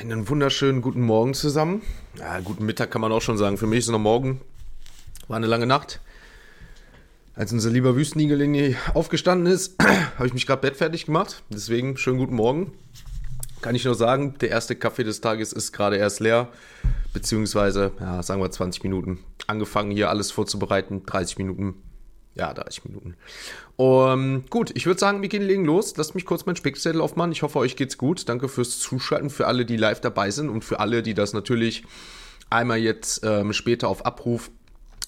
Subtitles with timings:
[0.00, 1.82] Einen wunderschönen guten Morgen zusammen.
[2.18, 3.58] Ja, guten Mittag kann man auch schon sagen.
[3.58, 4.40] Für mich ist es noch morgen.
[5.28, 6.00] War eine lange Nacht.
[7.34, 9.74] Als unser lieber Wüstenigel aufgestanden ist,
[10.16, 11.42] habe ich mich gerade bettfertig gemacht.
[11.50, 12.72] Deswegen schönen guten Morgen.
[13.60, 16.48] Kann ich nur sagen, der erste Kaffee des Tages ist gerade erst leer.
[17.12, 19.18] Beziehungsweise, ja, sagen wir 20 Minuten.
[19.48, 21.02] Angefangen hier alles vorzubereiten.
[21.04, 21.74] 30 Minuten
[22.34, 23.16] ja, 30 Minuten.
[23.76, 25.96] Um, gut, ich würde sagen, wir gehen legen los.
[25.96, 27.32] Lasst mich kurz meinen Spickzettel aufmachen.
[27.32, 28.28] Ich hoffe, euch geht's gut.
[28.28, 31.84] Danke fürs Zuschalten, für alle, die live dabei sind und für alle, die das natürlich
[32.48, 34.50] einmal jetzt ähm, später auf Abruf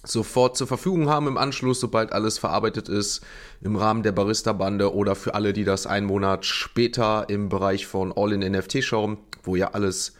[0.04, 3.24] sofort zur Verfügung haben im Anschluss, sobald alles verarbeitet ist
[3.60, 8.12] im Rahmen der Barista-Bande oder für alle, die das einen Monat später im Bereich von
[8.12, 10.14] All-in-NFT schauen, wo ja alles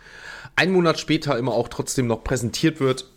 [0.55, 3.11] einen Monat später immer auch trotzdem noch präsentiert wird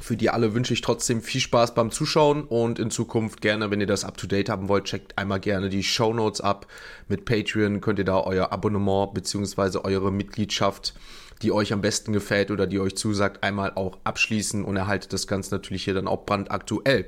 [0.00, 3.80] für die alle wünsche ich trotzdem viel Spaß beim Zuschauen und in Zukunft gerne, wenn
[3.80, 6.66] ihr das up to date haben wollt, checkt einmal gerne die Show Notes ab.
[7.08, 9.78] Mit Patreon könnt ihr da euer Abonnement bzw.
[9.82, 10.94] eure Mitgliedschaft,
[11.42, 15.26] die euch am besten gefällt oder die euch zusagt, einmal auch abschließen und erhaltet das
[15.26, 17.06] Ganze natürlich hier dann auch brandaktuell.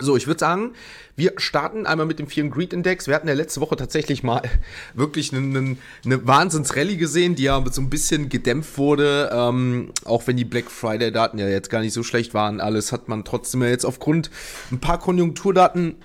[0.00, 0.74] So, ich würde sagen,
[1.16, 3.08] wir starten einmal mit dem Fear Greed Index.
[3.08, 4.42] Wir hatten ja letzte Woche tatsächlich mal
[4.94, 9.30] wirklich eine, eine, Wahnsinnsrallye gesehen, die ja so ein bisschen gedämpft wurde.
[9.32, 13.08] Ähm, auch wenn die Black Friday-Daten ja jetzt gar nicht so schlecht waren, alles hat
[13.08, 14.30] man trotzdem ja jetzt aufgrund
[14.70, 15.96] ein paar Konjunkturdaten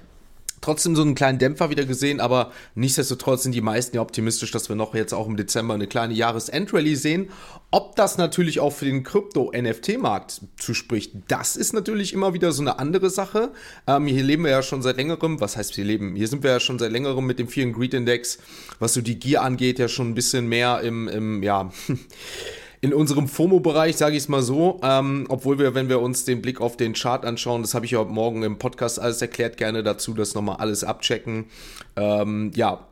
[0.63, 4.69] trotzdem so einen kleinen Dämpfer wieder gesehen, aber nichtsdestotrotz sind die meisten ja optimistisch, dass
[4.69, 7.29] wir noch jetzt auch im Dezember eine kleine Jahresendrallye sehen.
[7.69, 12.79] Ob das natürlich auch für den Krypto-NFT-Markt zuspricht, das ist natürlich immer wieder so eine
[12.79, 13.51] andere Sache.
[13.87, 16.15] Ähm, hier leben wir ja schon seit längerem, was heißt wir leben?
[16.15, 18.39] Hier sind wir ja schon seit längerem mit dem Fear and Greed Index,
[18.79, 21.71] was so die Gier angeht, ja schon ein bisschen mehr im, im ja,
[22.83, 26.41] in unserem FOMO-Bereich, sage ich es mal so, ähm, obwohl wir, wenn wir uns den
[26.41, 29.83] Blick auf den Chart anschauen, das habe ich ja morgen im Podcast alles erklärt, gerne
[29.83, 31.45] dazu, das nochmal alles abchecken.
[31.95, 32.85] Ähm, ja,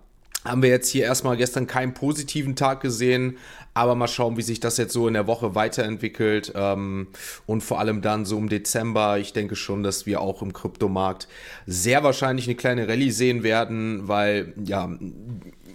[0.46, 3.38] haben wir jetzt hier erstmal gestern keinen positiven Tag gesehen,
[3.74, 7.08] aber mal schauen, wie sich das jetzt so in der Woche weiterentwickelt ähm,
[7.46, 9.18] und vor allem dann so im Dezember.
[9.18, 11.28] Ich denke schon, dass wir auch im Kryptomarkt
[11.66, 14.90] sehr wahrscheinlich eine kleine Rallye sehen werden, weil ja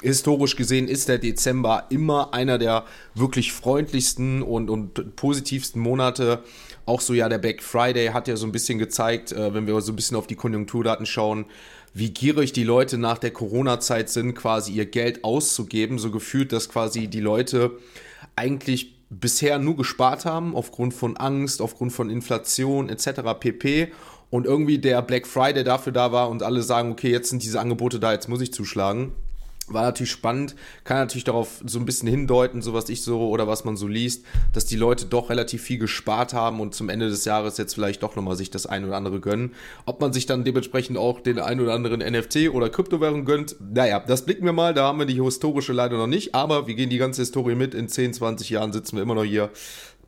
[0.03, 6.43] historisch gesehen ist der Dezember immer einer der wirklich freundlichsten und, und positivsten Monate.
[6.85, 9.81] Auch so ja, der Black Friday hat ja so ein bisschen gezeigt, äh, wenn wir
[9.81, 11.47] so ein bisschen auf die Konjunkturdaten schauen,
[11.99, 15.99] wie gierig die Leute nach der Corona-Zeit sind, quasi ihr Geld auszugeben.
[15.99, 17.79] So gefühlt, dass quasi die Leute
[18.37, 23.23] eigentlich bisher nur gespart haben, aufgrund von Angst, aufgrund von Inflation etc.
[23.41, 23.89] pp.
[24.29, 27.61] Und irgendwie der Black Friday dafür da war und alle sagen, okay, jetzt sind diese
[27.61, 29.13] Angebote da, jetzt muss ich zuschlagen.
[29.69, 30.55] War natürlich spannend,
[30.85, 33.89] kann natürlich darauf so ein bisschen hindeuten, so was ich so oder was man so
[33.89, 37.75] liest, dass die Leute doch relativ viel gespart haben und zum Ende des Jahres jetzt
[37.75, 39.55] vielleicht doch nochmal sich das ein oder andere gönnen.
[39.85, 43.99] Ob man sich dann dementsprechend auch den ein oder anderen NFT oder Kryptowährung gönnt, naja,
[43.99, 46.91] das blicken wir mal, da haben wir die historische leider noch nicht, aber wir gehen
[46.91, 47.75] die ganze Historie mit.
[47.75, 49.51] In 10, 20 Jahren sitzen wir immer noch hier.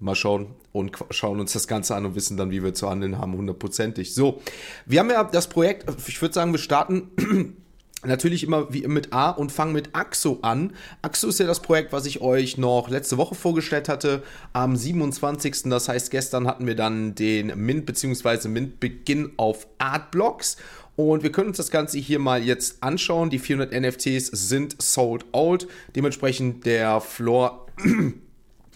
[0.00, 3.18] Mal schauen und schauen uns das Ganze an und wissen dann, wie wir zu handeln
[3.18, 4.14] haben, hundertprozentig.
[4.14, 4.40] So,
[4.86, 7.56] wir haben ja das Projekt, ich würde sagen, wir starten
[8.04, 10.72] Natürlich immer wie mit A und fangen mit Axo an.
[11.02, 14.22] Axo ist ja das Projekt, was ich euch noch letzte Woche vorgestellt hatte,
[14.52, 15.64] am 27.
[15.64, 18.46] Das heißt, gestern hatten wir dann den Mint bzw.
[18.48, 20.58] Mint-Beginn auf Artblocks.
[20.94, 23.30] Und wir können uns das Ganze hier mal jetzt anschauen.
[23.30, 25.66] Die 400 NFTs sind sold out.
[25.96, 27.66] Dementsprechend der Floor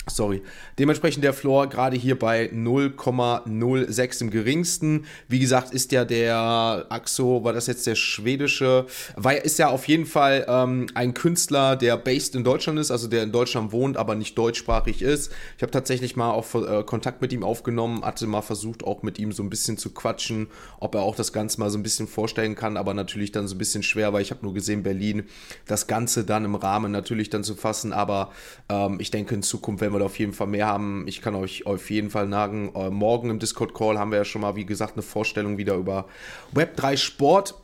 [0.09, 0.43] Sorry.
[0.81, 5.05] Dementsprechend der Floor gerade hier bei 0,06 im geringsten.
[5.29, 9.87] Wie gesagt, ist ja der Axo, war das jetzt der schwedische, war, ist ja auf
[9.87, 13.97] jeden Fall ähm, ein Künstler, der based in Deutschland ist, also der in Deutschland wohnt,
[13.97, 15.31] aber nicht deutschsprachig ist.
[15.57, 19.21] Ich habe tatsächlich mal auch äh, Kontakt mit ihm aufgenommen, hatte mal versucht, auch mit
[19.21, 20.49] ihm so ein bisschen zu quatschen,
[20.81, 23.55] ob er auch das Ganze mal so ein bisschen vorstellen kann, aber natürlich dann so
[23.55, 25.29] ein bisschen schwer, weil ich habe nur gesehen, Berlin,
[25.67, 28.33] das Ganze dann im Rahmen natürlich dann zu fassen, aber
[28.69, 31.05] ähm, ich denke in Zukunft, wenn werden wir auf jeden Fall mehr haben.
[31.07, 32.75] Ich kann euch auf jeden Fall nagen.
[32.75, 36.07] Äh, morgen im Discord-Call haben wir ja schon mal, wie gesagt, eine Vorstellung wieder über
[36.55, 37.55] Web3 Sport.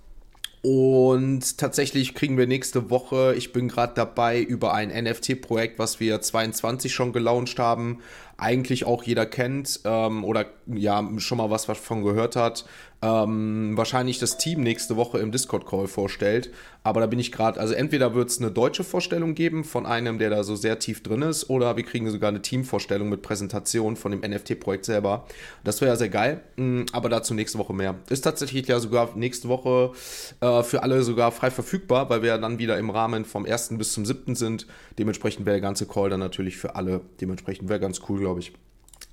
[0.61, 6.21] Und tatsächlich kriegen wir nächste Woche, ich bin gerade dabei, über ein NFT-Projekt, was wir
[6.21, 8.01] 22 schon gelauncht haben,
[8.37, 12.65] eigentlich auch jeder kennt ähm, oder ja schon mal was davon gehört hat,
[13.01, 16.51] ähm, wahrscheinlich das Team nächste Woche im Discord-Call vorstellt.
[16.83, 20.19] Aber da bin ich gerade, also entweder wird es eine deutsche Vorstellung geben von einem,
[20.19, 23.97] der da so sehr tief drin ist, oder wir kriegen sogar eine Teamvorstellung mit Präsentation
[23.97, 25.27] von dem NFT-Projekt selber.
[25.65, 27.97] Das wäre ja sehr geil, mm, aber dazu nächste Woche mehr.
[28.09, 29.93] Ist tatsächlich ja sogar nächste Woche
[30.41, 33.77] äh, für alle sogar frei verfügbar, weil wir ja dann wieder im Rahmen vom 1.
[33.77, 34.35] bis zum 7.
[34.35, 34.67] sind.
[34.99, 38.53] Dementsprechend wäre der ganze Call dann natürlich für alle, dementsprechend wäre ganz cool, glaube ich.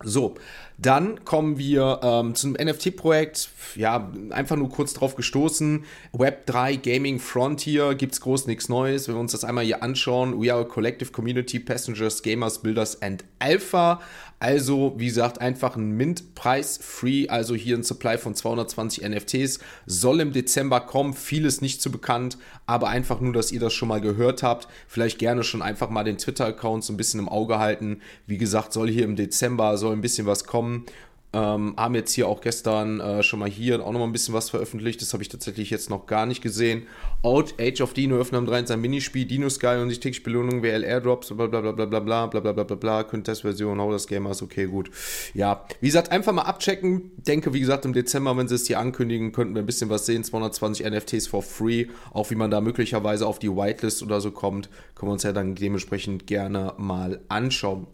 [0.03, 0.35] So,
[0.77, 3.49] dann kommen wir ähm, zum NFT-Projekt.
[3.75, 5.85] Ja, einfach nur kurz drauf gestoßen.
[6.13, 9.07] Web3 Gaming Frontier gibt's groß nichts Neues.
[9.07, 13.01] Wenn wir uns das einmal hier anschauen, we are a collective community, passengers, gamers, builders
[13.01, 14.01] and alpha.
[14.45, 19.57] Also, wie gesagt, einfach ein Mint-Preis-Free, also hier ein Supply von 220 NFTs,
[19.87, 21.15] soll im Dezember kommen.
[21.15, 22.37] Vieles nicht zu bekannt,
[22.67, 24.67] aber einfach nur, dass ihr das schon mal gehört habt.
[24.87, 28.01] Vielleicht gerne schon einfach mal den Twitter-Account so ein bisschen im Auge halten.
[28.27, 30.85] Wie gesagt, soll hier im Dezember, soll ein bisschen was kommen.
[31.35, 34.33] Ähm, haben jetzt hier auch gestern äh, schon mal hier auch noch mal ein bisschen
[34.33, 35.01] was veröffentlicht.
[35.01, 36.83] Das habe ich tatsächlich jetzt noch gar nicht gesehen.
[37.23, 38.67] Out, Age of Dino öffnen am 3.
[38.67, 41.99] sein Minispiel, Dino Sky und sich täglich Belohnung, WL Airdrops, bla bla bla bla bla
[41.99, 43.03] bla bla bla bla bla.
[43.03, 44.89] Contest-Version, how das Gamers, okay, gut.
[45.33, 47.11] Ja, wie gesagt, einfach mal abchecken.
[47.17, 50.05] Denke, wie gesagt, im Dezember, wenn sie es hier ankündigen, könnten wir ein bisschen was
[50.05, 50.23] sehen.
[50.23, 51.87] 220 NFTs for free.
[52.13, 55.33] Auch wie man da möglicherweise auf die Whitelist oder so kommt, können wir uns ja
[55.33, 57.87] dann dementsprechend gerne mal anschauen.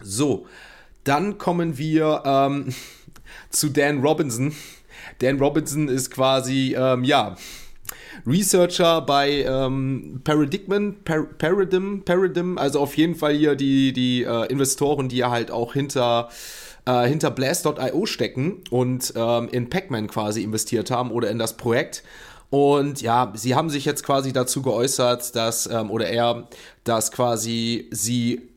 [0.00, 0.46] So,
[1.08, 2.74] dann kommen wir ähm,
[3.50, 4.54] zu Dan Robinson.
[5.20, 7.36] Dan Robinson ist quasi, ähm, ja,
[8.26, 14.46] Researcher bei ähm, Paradigm, Par Paradigm, Paradigm, also auf jeden Fall hier die, die äh,
[14.46, 16.28] Investoren, die ja halt auch hinter
[16.84, 22.02] äh, hinter Blast.io stecken und ähm, in Pac-Man quasi investiert haben oder in das Projekt.
[22.50, 26.48] Und ja, sie haben sich jetzt quasi dazu geäußert, dass, ähm, oder er,
[26.84, 28.48] dass quasi sie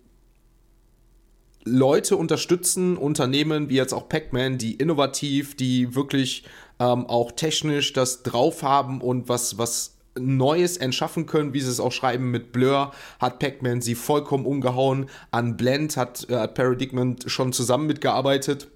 [1.64, 6.44] Leute unterstützen, Unternehmen wie jetzt auch Pac-Man, die innovativ, die wirklich
[6.80, 11.80] ähm, auch technisch das drauf haben und was, was Neues entschaffen können, wie sie es
[11.80, 15.08] auch schreiben mit Blur, hat Pac-Man sie vollkommen umgehauen.
[15.30, 18.68] An Blend hat, äh, Paradigm schon zusammen mitgearbeitet.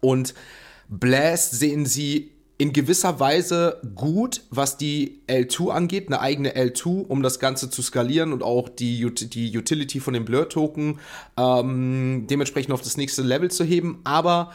[0.00, 0.34] Und
[0.88, 7.22] Blast sehen sie in gewisser Weise gut, was die L2 angeht, eine eigene L2, um
[7.22, 11.00] das Ganze zu skalieren und auch die, die Utility von dem Blur-Token
[11.36, 14.00] ähm, dementsprechend auf das nächste Level zu heben.
[14.04, 14.52] Aber,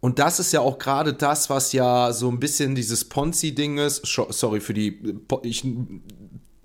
[0.00, 4.06] und das ist ja auch gerade das, was ja so ein bisschen dieses Ponzi-Ding ist,
[4.06, 5.00] sorry für die,
[5.42, 5.64] ich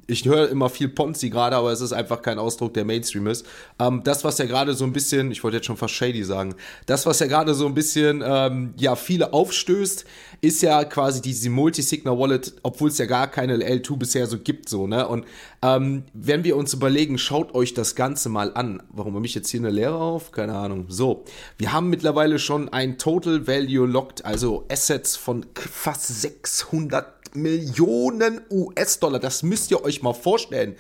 [0.07, 3.45] ich höre immer viel Ponzi gerade, aber es ist einfach kein Ausdruck, der Mainstream ist.
[3.77, 6.56] Ähm, das, was ja gerade so ein bisschen, ich wollte jetzt schon fast shady sagen,
[6.86, 10.06] das, was ja gerade so ein bisschen, ähm, ja, viele aufstößt,
[10.39, 14.88] ist ja quasi diese Multi-Signal-Wallet, obwohl es ja gar keine L2 bisher so gibt, so,
[14.88, 15.07] ne?
[15.07, 15.25] Und
[15.62, 18.83] ähm, wenn wir uns überlegen, schaut euch das Ganze mal an.
[18.89, 20.31] Warum habe ich jetzt hier eine Lehre auf?
[20.31, 20.86] Keine Ahnung.
[20.89, 21.25] So,
[21.57, 29.19] wir haben mittlerweile schon ein Total Value Locked, also Assets von fast 600 Millionen US-Dollar.
[29.19, 30.75] Das müsst ihr euch mal vorstellen.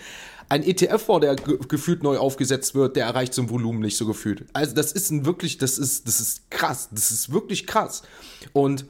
[0.49, 4.05] Ein ETF, der ge gefühlt neu aufgesetzt wird, der erreicht so ein Volumen nicht so
[4.05, 4.45] gefühlt.
[4.53, 6.87] Also das ist ein wirklich, das ist, das ist krass.
[6.91, 8.03] Das ist wirklich krass.
[8.53, 8.85] Und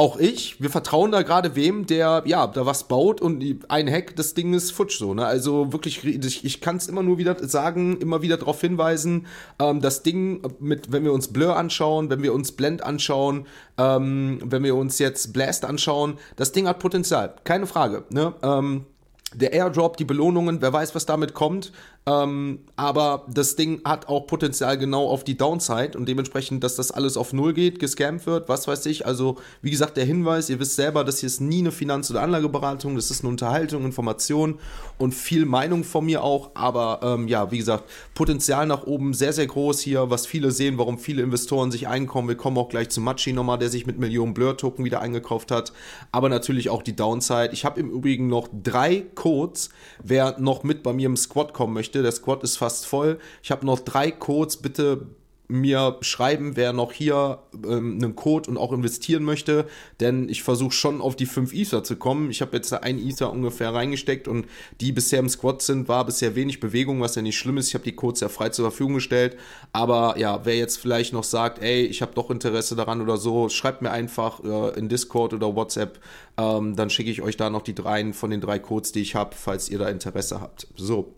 [0.00, 4.16] auch ich, wir vertrauen da gerade wem, der ja da was baut und ein Hack,
[4.16, 5.12] das Ding ist futsch so.
[5.12, 5.26] Ne?
[5.26, 9.26] Also wirklich, ich, ich kann es immer nur wieder sagen, immer wieder darauf hinweisen,
[9.58, 14.38] ähm, das Ding mit, wenn wir uns Blur anschauen, wenn wir uns Blend anschauen, ähm,
[14.42, 18.04] wenn wir uns jetzt Blast anschauen, das Ding hat Potenzial, keine Frage.
[18.08, 18.32] Ne?
[18.42, 18.86] Ähm,
[19.34, 21.72] der Airdrop, die Belohnungen, wer weiß, was damit kommt.
[22.06, 26.90] Ähm, aber das Ding hat auch Potenzial genau auf die Downside und dementsprechend, dass das
[26.90, 29.04] alles auf Null geht, gescampt wird, was weiß ich.
[29.04, 32.22] Also, wie gesagt, der Hinweis, ihr wisst selber, das hier ist nie eine Finanz- oder
[32.22, 34.58] Anlageberatung, das ist eine Unterhaltung, Information
[34.96, 36.52] und viel Meinung von mir auch.
[36.54, 40.78] Aber ähm, ja, wie gesagt, Potenzial nach oben sehr, sehr groß hier, was viele sehen,
[40.78, 42.28] warum viele Investoren sich einkommen.
[42.28, 45.74] Wir kommen auch gleich zu Machi nochmal, der sich mit Millionen Blur-Token wieder eingekauft hat.
[46.12, 47.50] Aber natürlich auch die Downside.
[47.52, 49.68] Ich habe im Übrigen noch drei Codes,
[50.02, 52.02] wer noch mit bei mir im Squad kommen möchte möchte.
[52.02, 53.18] Der Squad ist fast voll.
[53.42, 54.56] Ich habe noch drei Codes.
[54.58, 55.06] Bitte
[55.50, 59.66] mir schreiben, wer noch hier ähm, einen Code und auch investieren möchte,
[59.98, 62.30] denn ich versuche schon auf die 5 Ether zu kommen.
[62.30, 64.46] Ich habe jetzt ein Ether ungefähr reingesteckt und
[64.80, 67.66] die bisher im Squad sind, war bisher wenig Bewegung, was ja nicht schlimm ist.
[67.66, 69.36] Ich habe die Codes ja frei zur Verfügung gestellt,
[69.72, 73.48] aber ja, wer jetzt vielleicht noch sagt, ey, ich habe doch Interesse daran oder so,
[73.48, 75.98] schreibt mir einfach äh, in Discord oder WhatsApp,
[76.38, 79.16] ähm, dann schicke ich euch da noch die dreien von den drei Codes, die ich
[79.16, 80.68] habe, falls ihr da Interesse habt.
[80.76, 81.12] So.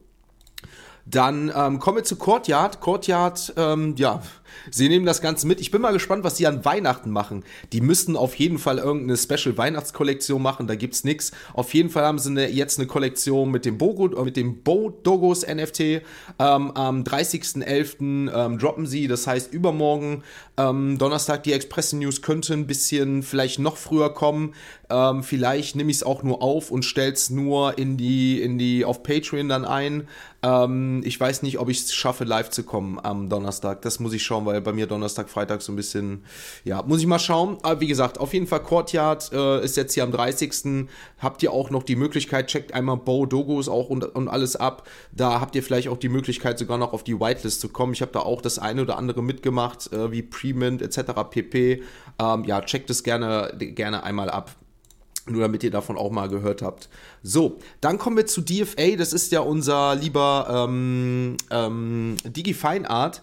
[1.05, 2.81] Dann ähm, kommen wir zu Courtyard.
[2.81, 4.23] Courtyard, ähm, ja,
[4.71, 5.61] sie nehmen das Ganze mit.
[5.61, 7.45] Ich bin mal gespannt, was sie an Weihnachten machen.
[7.73, 11.33] Die müssten auf jeden Fall irgendeine Special Weihnachtskollektion machen, da gibt's nix.
[11.55, 14.63] Auf jeden Fall haben sie eine, jetzt eine Kollektion mit dem Bogo, äh, mit dem
[14.63, 15.81] Bo Dogos NFT.
[15.81, 16.03] Ähm,
[16.39, 18.33] am 30.11.
[18.33, 20.23] Ähm, droppen sie, das heißt übermorgen,
[20.59, 24.55] ähm, Donnerstag, die Express News könnte ein bisschen vielleicht noch früher kommen.
[24.91, 28.85] Ähm, vielleicht nehme ich es auch nur auf und stell's nur in die, in die,
[28.85, 30.09] auf Patreon dann ein.
[30.43, 33.81] Ähm, ich weiß nicht, ob ich es schaffe, live zu kommen am Donnerstag.
[33.83, 36.25] Das muss ich schauen weil bei mir Donnerstag, Freitag so ein bisschen,
[36.65, 37.59] ja, muss ich mal schauen.
[37.63, 40.89] Aber wie gesagt, auf jeden Fall Courtyard äh, ist jetzt hier am 30.
[41.19, 44.89] Habt ihr auch noch die Möglichkeit, checkt einmal Bow Dogos auch und, und alles ab.
[45.13, 47.93] Da habt ihr vielleicht auch die Möglichkeit, sogar noch auf die Whitelist zu kommen.
[47.93, 51.13] Ich habe da auch das eine oder andere mitgemacht, äh, wie Premint etc.
[51.31, 51.83] pp.
[52.19, 54.55] Ähm, ja, checkt es gerne, gerne einmal ab.
[55.27, 56.89] Nur damit ihr davon auch mal gehört habt.
[57.23, 58.97] So, dann kommen wir zu DFA.
[58.97, 63.23] Das ist ja unser lieber ähm, ähm, Digi Fine Art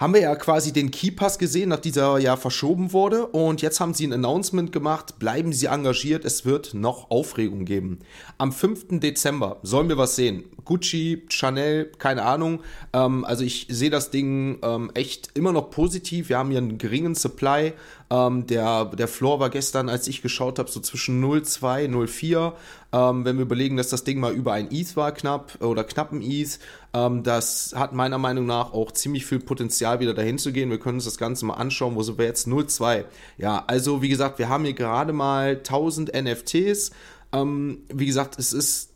[0.00, 3.26] haben wir ja quasi den Keypass gesehen, nach dieser ja verschoben wurde.
[3.26, 5.18] Und jetzt haben sie ein Announcement gemacht.
[5.18, 7.98] Bleiben Sie engagiert, es wird noch Aufregung geben.
[8.38, 8.98] Am 5.
[8.98, 10.44] Dezember sollen wir was sehen.
[10.70, 12.60] Gucci, Chanel, keine Ahnung.
[12.92, 16.28] Ähm, also ich sehe das Ding ähm, echt immer noch positiv.
[16.28, 17.72] Wir haben hier einen geringen Supply.
[18.08, 22.52] Ähm, der, der Floor war gestern, als ich geschaut habe, so zwischen 0,2, 0,4.
[22.92, 26.12] Ähm, wenn wir überlegen, dass das Ding mal über ein ETH war, knapp oder knapp
[26.12, 26.60] ein ETH,
[26.94, 30.70] ähm, das hat meiner Meinung nach auch ziemlich viel Potenzial, wieder dahin zu gehen.
[30.70, 31.96] Wir können uns das Ganze mal anschauen.
[31.96, 32.46] Wo sind wir jetzt?
[32.46, 33.06] 0,2.
[33.38, 36.92] Ja, also wie gesagt, wir haben hier gerade mal 1000 NFTs.
[37.32, 38.90] Ähm, wie gesagt, es ist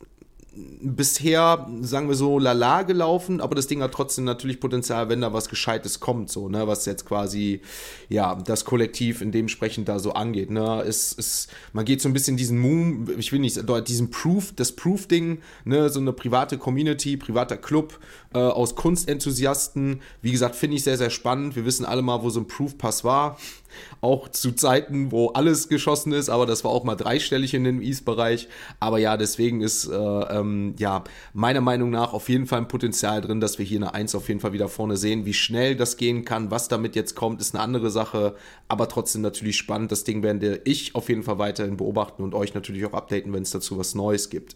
[0.55, 5.33] bisher, sagen wir so, lala gelaufen, aber das Ding hat trotzdem natürlich Potenzial, wenn da
[5.33, 7.61] was Gescheites kommt, so, ne, was jetzt quasi,
[8.07, 12.13] ja, das Kollektiv in dementsprechend da so angeht, ne, es, es, man geht so ein
[12.13, 17.17] bisschen diesen Moon, ich will nicht, diesen Proof, das Proof-Ding, ne, so eine private Community,
[17.17, 17.99] privater Club
[18.33, 22.29] äh, aus Kunstenthusiasten, wie gesagt, finde ich sehr, sehr spannend, wir wissen alle mal, wo
[22.29, 23.37] so ein Proof-Pass war,
[24.01, 27.81] auch zu Zeiten, wo alles geschossen ist, aber das war auch mal dreistellig in dem
[27.81, 28.47] East-Bereich.
[28.79, 31.03] Aber ja, deswegen ist äh, ähm, ja
[31.33, 34.27] meiner Meinung nach auf jeden Fall ein Potenzial drin, dass wir hier eine 1 auf
[34.27, 35.25] jeden Fall wieder vorne sehen.
[35.25, 38.35] Wie schnell das gehen kann, was damit jetzt kommt, ist eine andere Sache,
[38.67, 39.91] aber trotzdem natürlich spannend.
[39.91, 43.43] Das Ding werde ich auf jeden Fall weiterhin beobachten und euch natürlich auch updaten, wenn
[43.43, 44.55] es dazu was Neues gibt.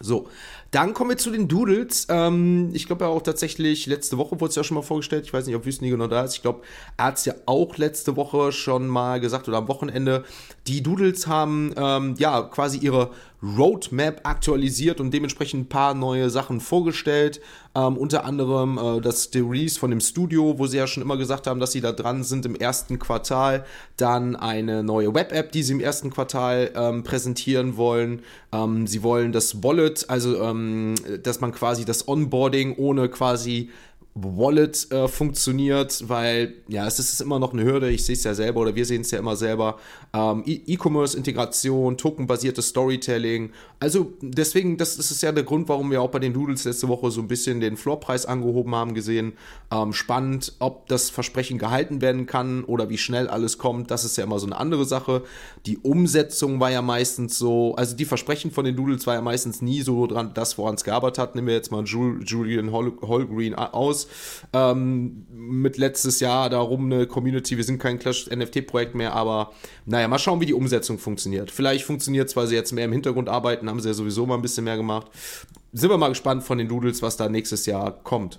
[0.00, 0.28] So,
[0.72, 2.06] dann kommen wir zu den Doodles.
[2.10, 5.24] Ähm, ich glaube ja auch tatsächlich, letzte Woche wurde es ja schon mal vorgestellt.
[5.24, 6.34] Ich weiß nicht, ob Wüsteniger noch da ist.
[6.34, 6.60] Ich glaube,
[6.96, 10.24] er hat es ja auch letzte Woche schon mal gesagt oder am Wochenende.
[10.66, 13.10] Die Doodles haben ähm, ja quasi ihre
[13.42, 17.40] Roadmap aktualisiert und dementsprechend ein paar neue Sachen vorgestellt.
[17.74, 21.46] Ähm, unter anderem äh, das Release von dem Studio, wo sie ja schon immer gesagt
[21.46, 23.64] haben, dass sie da dran sind im ersten Quartal.
[23.96, 28.22] Dann eine neue Web-App, die sie im ersten Quartal ähm, präsentieren wollen.
[28.52, 33.70] Ähm, sie wollen das Wallet, also ähm, dass man quasi das Onboarding ohne quasi
[34.18, 37.90] Wallet äh, funktioniert, weil ja, es ist immer noch eine Hürde.
[37.90, 39.78] Ich sehe es ja selber oder wir sehen es ja immer selber.
[40.14, 43.50] Ähm, e- E-Commerce-Integration, tokenbasiertes Storytelling.
[43.78, 46.88] Also deswegen, das, das ist ja der Grund, warum wir auch bei den Doodles letzte
[46.88, 49.34] Woche so ein bisschen den Floorpreis angehoben haben gesehen.
[49.70, 53.90] Ähm, spannend, ob das Versprechen gehalten werden kann oder wie schnell alles kommt.
[53.90, 55.24] Das ist ja immer so eine andere Sache.
[55.66, 59.60] Die Umsetzung war ja meistens so, also die Versprechen von den Doodles war ja meistens
[59.60, 61.34] nie so dran, das, woran es gearbeitet hat.
[61.34, 64.05] Nehmen wir jetzt mal Julian Holgreen aus
[64.52, 69.52] ähm, mit letztes Jahr darum eine Community, wir sind kein Clash-NFT-Projekt mehr, aber
[69.84, 71.50] naja, mal schauen, wie die Umsetzung funktioniert.
[71.50, 74.34] Vielleicht funktioniert es, weil sie jetzt mehr im Hintergrund arbeiten, haben sie ja sowieso mal
[74.34, 75.06] ein bisschen mehr gemacht.
[75.72, 78.38] Sind wir mal gespannt von den Doodles, was da nächstes Jahr kommt.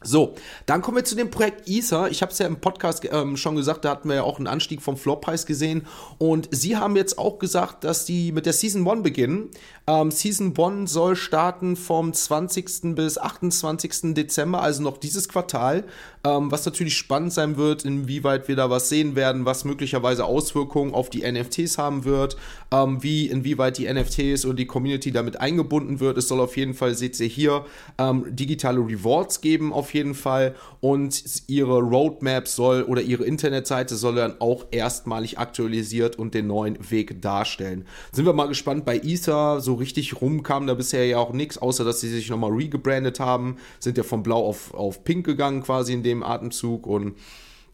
[0.00, 0.36] So,
[0.66, 2.08] dann kommen wir zu dem Projekt Ether.
[2.08, 4.46] Ich habe es ja im Podcast ähm, schon gesagt, da hatten wir ja auch einen
[4.46, 5.88] Anstieg vom Floorpreis gesehen.
[6.18, 9.50] Und sie haben jetzt auch gesagt, dass die mit der Season 1 beginnen.
[9.88, 12.94] Ähm, Season 1 soll starten vom 20.
[12.94, 14.14] bis 28.
[14.14, 15.82] Dezember, also noch dieses Quartal.
[16.28, 20.92] Ähm, was natürlich spannend sein wird, inwieweit wir da was sehen werden, was möglicherweise Auswirkungen
[20.92, 22.36] auf die NFTs haben wird,
[22.70, 26.18] ähm, wie, inwieweit die NFTs und die Community damit eingebunden wird.
[26.18, 27.64] Es soll auf jeden Fall, seht ihr hier,
[27.96, 34.16] ähm, digitale Rewards geben auf jeden Fall und ihre Roadmap soll oder ihre Internetseite soll
[34.16, 37.86] dann auch erstmalig aktualisiert und den neuen Weg darstellen.
[38.12, 41.56] Sind wir mal gespannt, bei Ether so richtig rum kam da bisher ja auch nichts,
[41.56, 45.62] außer dass sie sich nochmal regebrandet haben, sind ja von blau auf, auf pink gegangen
[45.62, 47.16] quasi in dem Atemzug und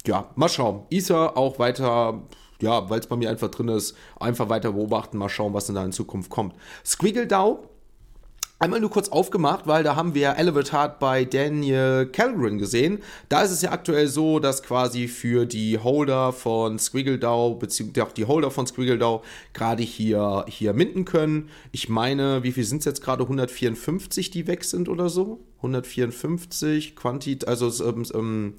[0.06, 0.82] ja, mal schauen.
[0.90, 2.22] Ether auch weiter
[2.60, 5.74] ja, weil es bei mir einfach drin ist, einfach weiter beobachten, mal schauen, was in
[5.74, 6.54] da in Zukunft kommt.
[6.84, 7.68] Squiggle DAO
[8.58, 13.00] einmal nur kurz aufgemacht, weil da haben wir Elevate Heart bei Daniel Calgren gesehen.
[13.28, 18.12] Da ist es ja aktuell so, dass quasi für die Holder von SquiggleDAO, beziehungsweise auch
[18.12, 19.22] die Holder von SquiggleDAO,
[19.52, 21.50] gerade hier, hier minden können.
[21.72, 23.24] Ich meine, wie viel sind es jetzt gerade?
[23.24, 25.40] 154, die weg sind oder so?
[25.64, 28.54] 154, Quantit, also ähm, ähm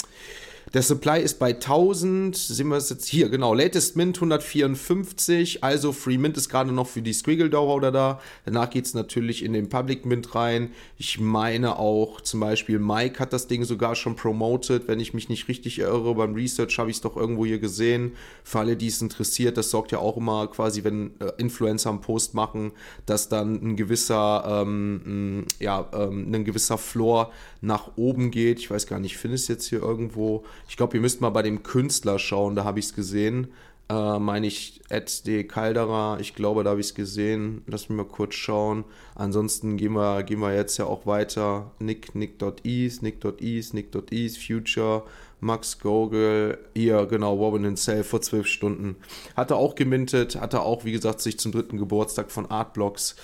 [0.73, 5.91] der Supply ist bei 1000, sehen wir es jetzt hier, genau, Latest Mint 154, also
[5.91, 8.21] Free Mint ist gerade noch für die Squiggle Downloader da.
[8.45, 10.71] Danach geht es natürlich in den Public Mint rein.
[10.97, 15.29] Ich meine auch zum Beispiel Mike hat das Ding sogar schon promoted, wenn ich mich
[15.29, 16.15] nicht richtig irre.
[16.15, 18.13] Beim Research habe ich es doch irgendwo hier gesehen.
[18.43, 22.01] Für alle, die es interessiert, das sorgt ja auch immer quasi, wenn äh, Influencer einen
[22.01, 22.71] Post machen,
[23.05, 27.31] dass dann ein gewisser, ähm, ja, ähm, ein gewisser Floor
[27.65, 28.59] nach oben geht.
[28.59, 30.45] Ich weiß gar nicht, ich finde es jetzt hier irgendwo.
[30.69, 33.47] Ich glaube, ihr müsst mal bei dem Künstler schauen, da habe ich es gesehen.
[33.89, 37.63] Äh, meine ich Ed de Caldera, ich glaube, da habe ich es gesehen.
[37.67, 38.83] Lass mich mal kurz schauen.
[39.15, 41.71] Ansonsten gehen wir, gehen wir jetzt ja auch weiter.
[41.79, 45.03] Nick, Nick.ease, Nick.ease, Nick.ease, Future,
[45.45, 48.95] Max Gogel, hier, genau, Robin Himself vor zwölf Stunden.
[49.35, 53.15] Hatte auch gemintet, hatte auch, wie gesagt, sich zum dritten Geburtstag von Artblocks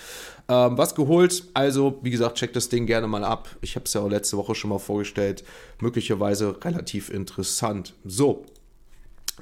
[0.48, 1.46] ähm, was geholt.
[1.54, 3.50] Also, wie gesagt, checkt das Ding gerne mal ab.
[3.62, 5.44] Ich habe es ja auch letzte Woche schon mal vorgestellt.
[5.80, 7.96] Möglicherweise relativ interessant.
[8.06, 8.46] So,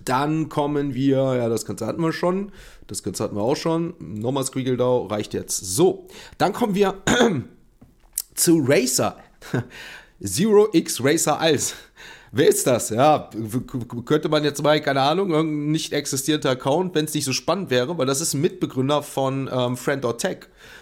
[0.05, 2.51] dann kommen wir, ja, das Ganze hatten wir schon.
[2.87, 3.93] Das Ganze hatten wir auch schon.
[3.99, 5.57] Nochmal Squeagledau, reicht jetzt.
[5.57, 6.07] So,
[6.37, 6.95] dann kommen wir
[8.35, 9.17] zu Racer.
[10.23, 11.75] Zero X Racer Als.
[12.31, 12.89] Wer ist das?
[12.89, 13.29] Ja,
[14.05, 17.71] könnte man jetzt mal, keine Ahnung, irgendein nicht existierender Account, wenn es nicht so spannend
[17.71, 20.39] wäre, weil das ist ein Mitbegründer von ähm, Friend.tech.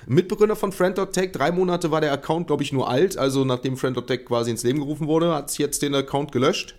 [0.08, 4.25] Mitbegründer von Friend.tech, drei Monate war der Account, glaube ich, nur alt, also nachdem Friend.tech
[4.25, 6.75] quasi ins Leben gerufen wurde, hat es jetzt den Account gelöscht.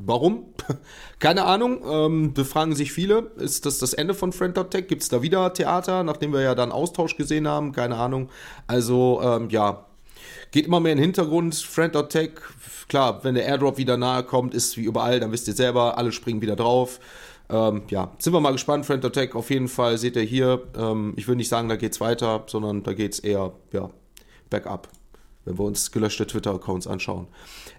[0.00, 0.54] Warum?
[1.18, 1.82] Keine Ahnung.
[1.84, 3.32] Ähm, befragen sich viele.
[3.36, 4.86] Ist das das Ende von Friend.tech?
[4.86, 7.72] Gibt es da wieder Theater, nachdem wir ja dann Austausch gesehen haben?
[7.72, 8.28] Keine Ahnung.
[8.68, 9.87] Also, ähm, ja.
[10.50, 11.54] Geht immer mehr in den Hintergrund.
[11.54, 12.30] Friend.tech,
[12.88, 16.12] klar, wenn der Airdrop wieder nahe kommt, ist wie überall, dann wisst ihr selber, alle
[16.12, 17.00] springen wieder drauf.
[17.50, 18.86] Ähm, ja, sind wir mal gespannt.
[18.86, 20.62] Friend.tech auf jeden Fall seht ihr hier.
[20.76, 23.90] Ähm, ich will nicht sagen, da geht's weiter, sondern da geht's eher, ja,
[24.50, 24.88] backup
[25.48, 27.26] wenn wir uns gelöschte Twitter-Accounts anschauen.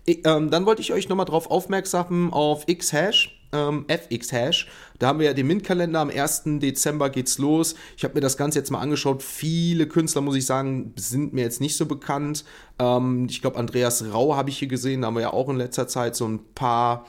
[0.06, 4.68] Ich, ähm, dann wollte ich euch nochmal drauf aufmerksam auf Xhash, ähm, FXHash.
[5.00, 6.00] Da haben wir ja den Mint-Kalender.
[6.00, 6.44] Am 1.
[6.60, 7.76] Dezember geht's los.
[7.98, 9.24] Ich habe mir das Ganze jetzt mal angeschaut.
[9.24, 12.44] Viele Künstler, muss ich sagen, sind mir jetzt nicht so bekannt.
[12.80, 15.02] Ähm, ich glaube, Andreas Rau habe ich hier gesehen.
[15.02, 17.06] Da haben wir ja auch in letzter Zeit so ein paar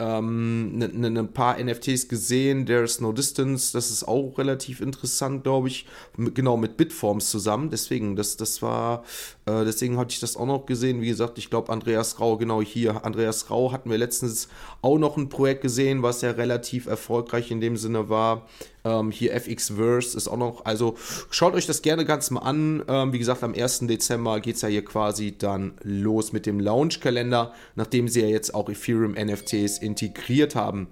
[0.00, 2.66] ähm, ne, ne, ne paar NFTs gesehen.
[2.66, 5.86] There's No Distance, das ist auch relativ interessant, glaube ich.
[6.16, 7.70] Mit, genau mit Bitforms zusammen.
[7.70, 9.04] Deswegen, das, das war,
[9.48, 11.00] äh, deswegen hatte ich das auch noch gesehen.
[11.00, 13.04] Wie gesagt, ich glaube, Andreas Rau, genau hier.
[13.04, 14.48] Andreas Rau hatten wir letztens
[14.82, 18.46] auch noch ein Projekt gesehen, was ja relativ erfolgreich in dem Sinne war.
[18.84, 20.96] Ähm, hier FX-Verse ist auch noch, also
[21.30, 22.82] schaut euch das gerne ganz mal an.
[22.88, 23.80] Ähm, wie gesagt, am 1.
[23.86, 28.54] Dezember geht es ja hier quasi dann los mit dem Launch-Kalender, nachdem sie ja jetzt
[28.54, 30.88] auch Ethereum NFTs integriert haben.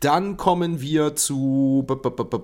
[0.00, 1.84] Dann kommen wir zu.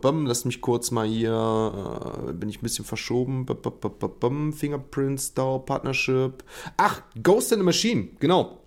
[0.03, 2.29] Lass mich kurz mal hier.
[2.29, 3.47] Äh, bin ich ein bisschen verschoben.
[4.53, 6.43] Fingerprints, DAO, Partnership.
[6.77, 8.59] Ach, Ghost in the Machine, genau.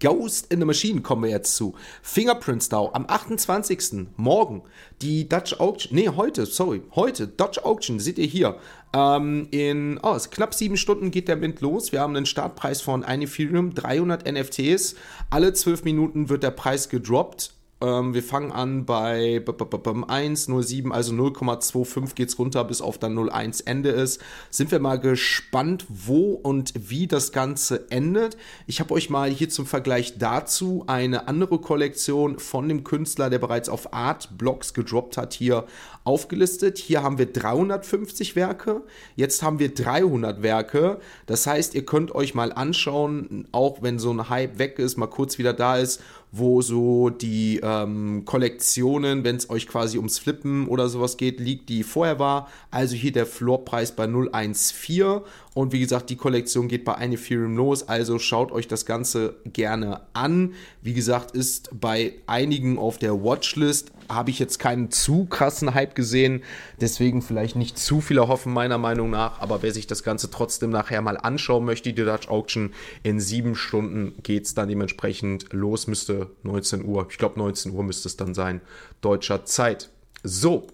[0.00, 1.74] Ghost in the Machine kommen wir jetzt zu.
[2.02, 4.08] Fingerprints DAO am 28.
[4.16, 4.62] morgen.
[5.02, 8.58] Die Dutch Auction, nee, heute, sorry, heute, Dutch Auction, seht ihr hier.
[8.92, 11.92] Ähm, in oh, knapp sieben Stunden geht der Mint los.
[11.92, 14.96] Wir haben einen Startpreis von ein Ethereum, 300 NFTs.
[15.30, 17.54] Alle zwölf Minuten wird der Preis gedroppt.
[17.80, 23.66] Ähm, wir fangen an bei 1,07, also 0,25 geht es runter, bis auf dann 0,1
[23.66, 24.20] Ende ist.
[24.50, 28.36] Sind wir mal gespannt, wo und wie das Ganze endet.
[28.66, 33.38] Ich habe euch mal hier zum Vergleich dazu eine andere Kollektion von dem Künstler, der
[33.38, 35.64] bereits auf Art Blocks gedroppt hat, hier
[36.02, 36.78] aufgelistet.
[36.78, 38.82] Hier haben wir 350 Werke,
[39.14, 40.98] jetzt haben wir 300 Werke.
[41.26, 45.06] Das heißt, ihr könnt euch mal anschauen, auch wenn so ein Hype weg ist, mal
[45.06, 50.68] kurz wieder da ist, wo so die ähm, Kollektionen, wenn es euch quasi ums Flippen
[50.68, 52.48] oder sowas geht, liegt, die vorher war.
[52.70, 55.20] Also hier der Floorpreis bei 014
[55.54, 59.36] und wie gesagt, die Kollektion geht bei ein Ethereum los, also schaut euch das Ganze
[59.44, 60.54] gerne an.
[60.82, 65.94] Wie gesagt, ist bei einigen auf der Watchlist, habe ich jetzt keinen zu krassen Hype
[65.94, 66.42] gesehen,
[66.80, 69.40] deswegen vielleicht nicht zu viel erhoffen, meiner Meinung nach.
[69.40, 73.54] Aber wer sich das Ganze trotzdem nachher mal anschauen möchte, die Dutch Auction, in sieben
[73.54, 78.16] Stunden geht es dann dementsprechend los, müsste 19 Uhr, ich glaube 19 Uhr müsste es
[78.16, 78.60] dann sein,
[79.00, 79.90] deutscher Zeit.
[80.22, 80.66] So.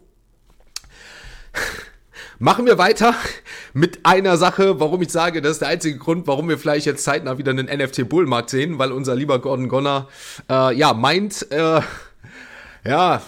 [2.39, 3.15] Machen wir weiter
[3.73, 7.05] mit einer Sache, warum ich sage, das ist der einzige Grund, warum wir vielleicht jetzt
[7.05, 10.09] zeitnah wieder einen NFT-Bullmarkt sehen, weil unser lieber Gordon Gonner,
[10.51, 11.81] äh, ja, meint, äh,
[12.87, 13.23] ja,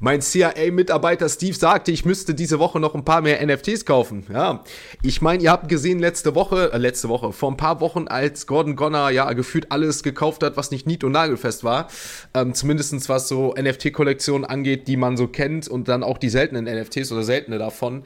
[0.00, 4.24] mein CIA-Mitarbeiter Steve sagte, ich müsste diese Woche noch ein paar mehr NFTs kaufen.
[4.32, 4.62] Ja,
[5.02, 8.46] ich meine, ihr habt gesehen letzte Woche, äh, letzte Woche, vor ein paar Wochen, als
[8.46, 11.88] Gordon Gonner ja gefühlt alles gekauft hat, was nicht nied- und nagelfest war.
[12.32, 16.66] Ähm, zumindestens was so NFT-Kollektionen angeht, die man so kennt und dann auch die seltenen
[16.66, 18.04] NFTs oder seltene davon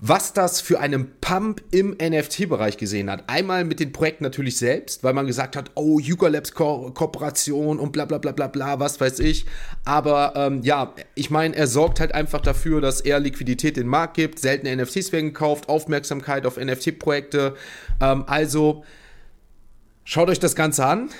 [0.00, 3.24] was das für einen Pump im NFT-Bereich gesehen hat.
[3.28, 7.78] Einmal mit den Projekten natürlich selbst, weil man gesagt hat, oh, Yuga Labs Ko Kooperation
[7.78, 9.44] und bla bla bla bla bla, was weiß ich.
[9.84, 13.90] Aber ähm, ja, ich meine, er sorgt halt einfach dafür, dass er Liquidität in den
[13.90, 17.54] Markt gibt, seltene NFTs werden gekauft, Aufmerksamkeit auf NFT-Projekte.
[18.00, 18.84] Ähm, also
[20.02, 21.10] Schaut euch das Ganze an.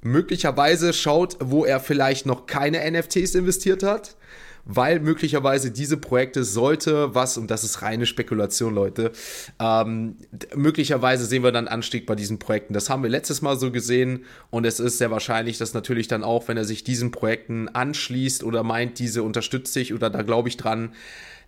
[0.00, 4.16] Möglicherweise schaut, wo er vielleicht noch keine NFTs investiert hat
[4.64, 9.12] weil möglicherweise diese Projekte sollte was, und das ist reine Spekulation, Leute,
[9.58, 10.16] ähm,
[10.54, 12.74] möglicherweise sehen wir dann Anstieg bei diesen Projekten.
[12.74, 16.24] Das haben wir letztes Mal so gesehen und es ist sehr wahrscheinlich, dass natürlich dann
[16.24, 20.48] auch, wenn er sich diesen Projekten anschließt oder meint, diese unterstützt sich oder da glaube
[20.48, 20.92] ich dran,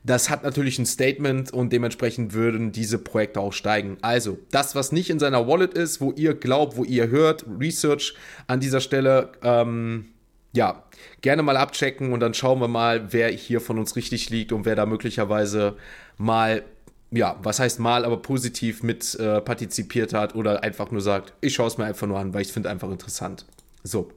[0.05, 3.97] das hat natürlich ein Statement und dementsprechend würden diese Projekte auch steigen.
[4.03, 8.15] Also, das, was nicht in seiner Wallet ist, wo ihr glaubt, wo ihr hört, Research
[8.47, 10.14] an dieser Stelle, ähm,
[10.55, 10.85] ja,
[11.21, 14.65] gerne mal abchecken und dann schauen wir mal, wer hier von uns richtig liegt und
[14.65, 15.77] wer da möglicherweise
[16.17, 16.63] mal,
[17.11, 21.55] ja, was heißt mal, aber positiv mit äh, partizipiert hat oder einfach nur sagt, ich
[21.55, 23.47] schaue es mir einfach nur an, weil ich finde einfach interessant.
[23.83, 24.11] So,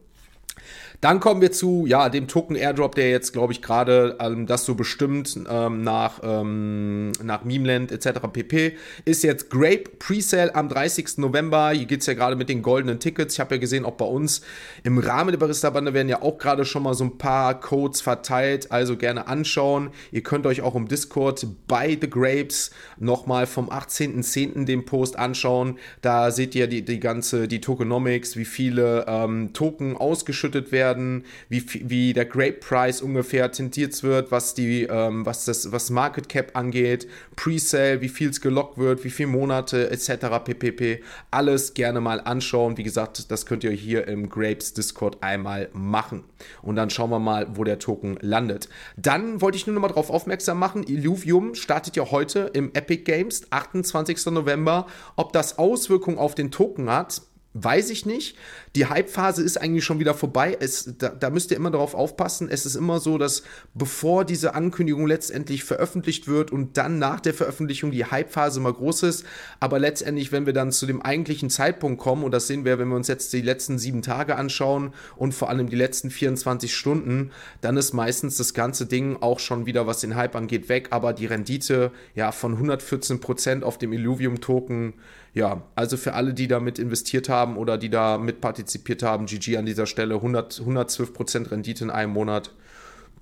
[1.00, 4.66] dann kommen wir zu ja, dem Token Airdrop, der jetzt, glaube ich, gerade ähm, das
[4.66, 8.20] so bestimmt ähm, nach, ähm, nach Memeland etc.
[8.34, 8.76] pp.
[9.06, 11.20] Ist jetzt Grape Presale am 30.
[11.20, 11.70] November.
[11.70, 13.36] Hier geht es ja gerade mit den goldenen Tickets.
[13.36, 14.42] Ich habe ja gesehen, auch bei uns
[14.84, 18.72] im Rahmen der Barista-Bande werden ja auch gerade schon mal so ein paar Codes verteilt.
[18.72, 19.92] Also gerne anschauen.
[20.12, 24.66] Ihr könnt euch auch im Discord bei The Grapes nochmal vom 18.10.
[24.66, 25.78] den Post anschauen.
[26.02, 31.26] Da seht ihr die, die ganze, die Tokenomics, wie viele ähm, Token ausgeschüttet werden werden,
[31.50, 36.30] wie, wie der Grape Price ungefähr tintiert wird, was die, ähm, was das, was Market
[36.30, 40.28] Cap angeht, Presale, wie viel es gelockt wird, wie viele Monate etc.
[40.44, 41.04] ppp.
[41.32, 42.78] Alles gerne mal anschauen.
[42.78, 46.24] Wie gesagt, das könnt ihr hier im Grapes Discord einmal machen.
[46.62, 48.70] Und dann schauen wir mal, wo der Token landet.
[48.96, 53.04] Dann wollte ich nur noch mal darauf aufmerksam machen, Illuvium startet ja heute im Epic
[53.04, 54.28] Games, 28.
[54.28, 54.88] November.
[55.16, 57.22] Ob das Auswirkungen auf den Token hat,
[57.64, 58.38] weiß ich nicht.
[58.76, 60.56] Die Hype-Phase ist eigentlich schon wieder vorbei.
[60.60, 62.48] Es, da, da, müsst ihr immer darauf aufpassen.
[62.50, 63.44] Es ist immer so, dass
[63.74, 69.04] bevor diese Ankündigung letztendlich veröffentlicht wird und dann nach der Veröffentlichung die Hype-Phase immer groß
[69.04, 69.26] ist.
[69.60, 72.90] Aber letztendlich, wenn wir dann zu dem eigentlichen Zeitpunkt kommen, und das sehen wir, wenn
[72.90, 77.32] wir uns jetzt die letzten sieben Tage anschauen und vor allem die letzten 24 Stunden,
[77.62, 80.88] dann ist meistens das ganze Ding auch schon wieder, was den Hype angeht, weg.
[80.92, 84.94] Aber die Rendite ja von 114% auf dem Illuvium-Token
[85.38, 89.58] ja, also für alle, die damit investiert haben oder die da mit partizipiert haben, GG
[89.58, 92.54] an dieser Stelle, 100, 112% Rendite in einem Monat.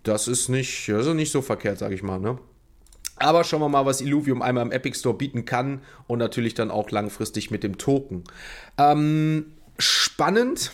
[0.04, 2.38] Das ist nicht, also nicht so verkehrt, sage ich mal, ne?
[3.18, 6.72] Aber schauen wir mal, was Illuvium einmal im Epic Store bieten kann und natürlich dann
[6.72, 8.24] auch langfristig mit dem Token.
[8.78, 10.72] Ähm, spannend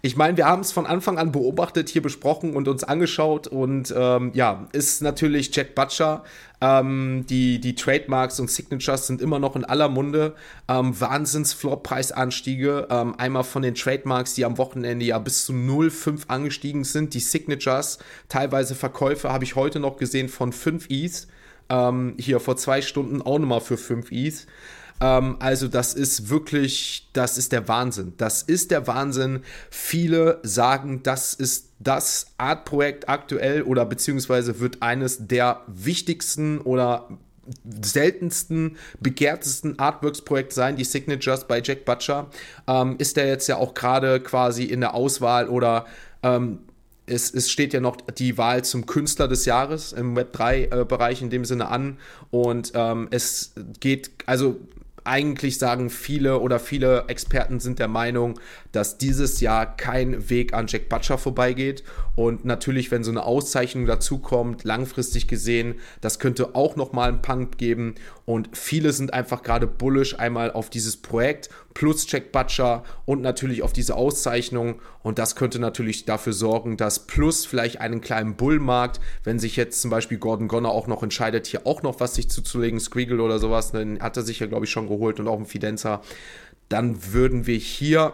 [0.00, 3.92] ich meine, wir haben es von Anfang an beobachtet, hier besprochen und uns angeschaut und
[3.96, 6.22] ähm, ja, ist natürlich Jack Butcher.
[6.60, 10.34] Ähm, die, die Trademarks und Signatures sind immer noch in aller Munde.
[10.68, 12.86] Ähm, Wahnsinns-Floorpreisanstiege.
[12.90, 17.14] Ähm, einmal von den Trademarks, die am Wochenende ja bis zu 0,5 angestiegen sind.
[17.14, 21.26] Die Signatures, teilweise Verkäufe habe ich heute noch gesehen von 5 Is.
[21.70, 24.46] Ähm, hier vor zwei Stunden auch nochmal für 5 Is.
[25.00, 28.14] Ähm, also das ist wirklich, das ist der Wahnsinn.
[28.16, 29.42] Das ist der Wahnsinn.
[29.70, 37.08] Viele sagen, das ist das Art-Projekt aktuell oder beziehungsweise wird eines der wichtigsten oder
[37.82, 42.28] seltensten, begehrtesten Artworks-Projekt sein, die Signatures bei Jack Butcher.
[42.66, 45.86] Ähm, ist er jetzt ja auch gerade quasi in der Auswahl oder
[46.22, 46.60] ähm,
[47.06, 51.30] es, es, steht ja noch die Wahl zum Künstler des Jahres im Web3-Bereich äh, in
[51.30, 51.96] dem Sinne an.
[52.30, 54.60] Und ähm, es geht, also
[55.08, 58.38] eigentlich sagen viele oder viele Experten sind der Meinung,
[58.72, 61.82] dass dieses Jahr kein Weg an Jack Butcher vorbeigeht.
[62.16, 67.58] Und natürlich, wenn so eine Auszeichnung dazukommt, langfristig gesehen, das könnte auch nochmal einen Punk
[67.58, 67.94] geben.
[68.24, 73.62] Und viele sind einfach gerade bullish einmal auf dieses Projekt plus Jack Butcher und natürlich
[73.62, 74.80] auf diese Auszeichnung.
[75.02, 79.80] Und das könnte natürlich dafür sorgen, dass plus vielleicht einen kleinen Bullmarkt, wenn sich jetzt
[79.80, 83.38] zum Beispiel Gordon Gonner auch noch entscheidet, hier auch noch was sich zuzulegen, Squiggle oder
[83.38, 86.02] sowas, dann hat er sich ja, glaube ich, schon geholt und auch ein Fidenza,
[86.68, 88.12] dann würden wir hier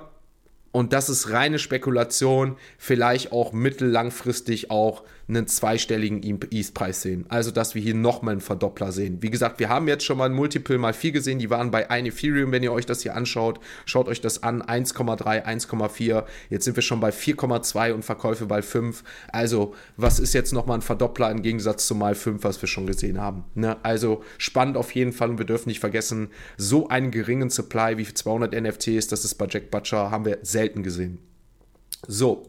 [0.74, 7.24] und das ist reine Spekulation, vielleicht auch mittellangfristig auch einen zweistelligen East-Preis sehen.
[7.28, 9.22] Also, dass wir hier nochmal einen Verdoppler sehen.
[9.22, 11.38] Wie gesagt, wir haben jetzt schon mal ein Multiple mal 4 gesehen.
[11.38, 13.60] Die waren bei 1 Ethereum, wenn ihr euch das hier anschaut.
[13.86, 14.62] Schaut euch das an.
[14.62, 16.24] 1,3, 1,4.
[16.50, 19.02] Jetzt sind wir schon bei 4,2 und Verkäufe bei 5.
[19.32, 22.86] Also, was ist jetzt nochmal ein Verdoppler im Gegensatz zu mal 5, was wir schon
[22.86, 23.44] gesehen haben?
[23.54, 23.76] Ne?
[23.82, 25.30] Also, spannend auf jeden Fall.
[25.30, 29.46] Und wir dürfen nicht vergessen, so einen geringen Supply wie 200 NFTs, das ist bei
[29.48, 31.18] Jack Butcher, haben wir selten gesehen.
[32.06, 32.48] So.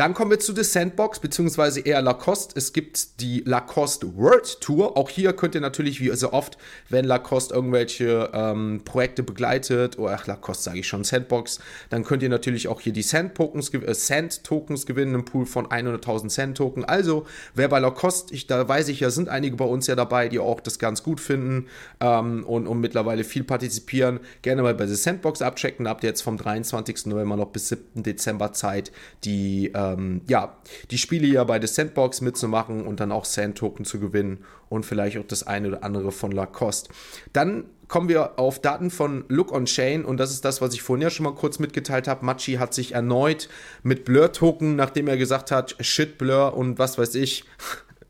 [0.00, 2.54] Dann kommen wir zu The Sandbox, beziehungsweise eher Lacoste.
[2.56, 4.96] Es gibt die Lacoste World Tour.
[4.96, 6.56] Auch hier könnt ihr natürlich, wie so oft,
[6.88, 11.60] wenn Lacoste irgendwelche ähm, Projekte begleitet, oder ach, Lacoste sage ich schon, Sandbox,
[11.90, 15.66] dann könnt ihr natürlich auch hier die Sand-Tokens äh, Sand -Tokens gewinnen, im Pool von
[15.66, 16.86] 100.000 Sand-Token.
[16.86, 20.30] Also, wer bei Lacoste, ich, da weiß ich ja, sind einige bei uns ja dabei,
[20.30, 21.66] die auch das ganz gut finden
[22.00, 25.84] ähm, und, und mittlerweile viel partizipieren, gerne mal bei The Sandbox abchecken.
[25.84, 27.04] Da habt ihr jetzt vom 23.
[27.04, 28.02] November noch bis 7.
[28.02, 28.92] Dezember Zeit,
[29.24, 30.56] die äh, ähm, ja,
[30.90, 35.18] die Spiele hier bei der Sandbox mitzumachen und dann auch Sand-Token zu gewinnen und vielleicht
[35.18, 36.90] auch das eine oder andere von Lacoste.
[37.32, 40.82] Dann kommen wir auf Daten von Look on Chain und das ist das, was ich
[40.82, 42.24] vorhin ja schon mal kurz mitgeteilt habe.
[42.24, 43.48] Machi hat sich erneut
[43.82, 47.44] mit Blur-Token, nachdem er gesagt hat, Shit Blur und was weiß ich.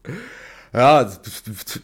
[0.75, 1.11] ja,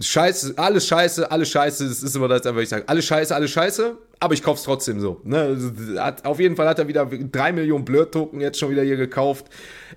[0.01, 2.85] scheiße, alles scheiße, alles scheiße, das ist immer das, was ich sage.
[2.87, 5.21] Alles scheiße, alles scheiße, aber ich kauf's trotzdem so.
[5.25, 5.57] Ne?
[5.99, 9.47] Hat, auf jeden Fall hat er wieder 3 Millionen Blur-Token jetzt schon wieder hier gekauft,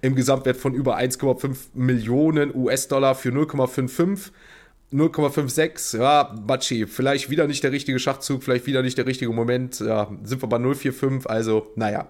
[0.02, 4.32] im Gesamtwert von über 1,5 Millionen US-Dollar für 0,55.
[4.92, 9.80] 0,56, ja, Batschi, vielleicht wieder nicht der richtige Schachzug, vielleicht wieder nicht der richtige Moment,
[9.80, 12.08] ja, sind wir bei 0,45, also, naja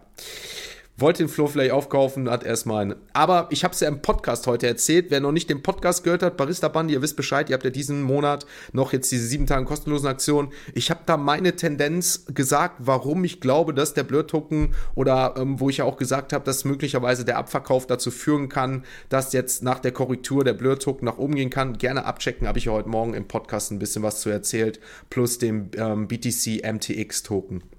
[1.02, 2.96] wollte den Flow vielleicht aufkaufen, hat erstmal einen.
[3.14, 5.08] Aber ich habe es ja im Podcast heute erzählt.
[5.10, 7.70] Wer noch nicht den Podcast gehört hat, Barista Band, ihr wisst Bescheid, ihr habt ja
[7.70, 10.52] diesen Monat noch jetzt diese sieben Tage kostenlosen Aktion.
[10.74, 15.70] Ich habe da meine Tendenz gesagt, warum ich glaube, dass der Blur-Token oder ähm, wo
[15.70, 19.80] ich ja auch gesagt habe, dass möglicherweise der Abverkauf dazu führen kann, dass jetzt nach
[19.80, 21.78] der Korrektur der Blur-Token nach oben gehen kann.
[21.78, 25.38] Gerne abchecken, habe ich ja heute Morgen im Podcast ein bisschen was zu erzählt, plus
[25.38, 27.79] dem ähm, BTC MTX-Token.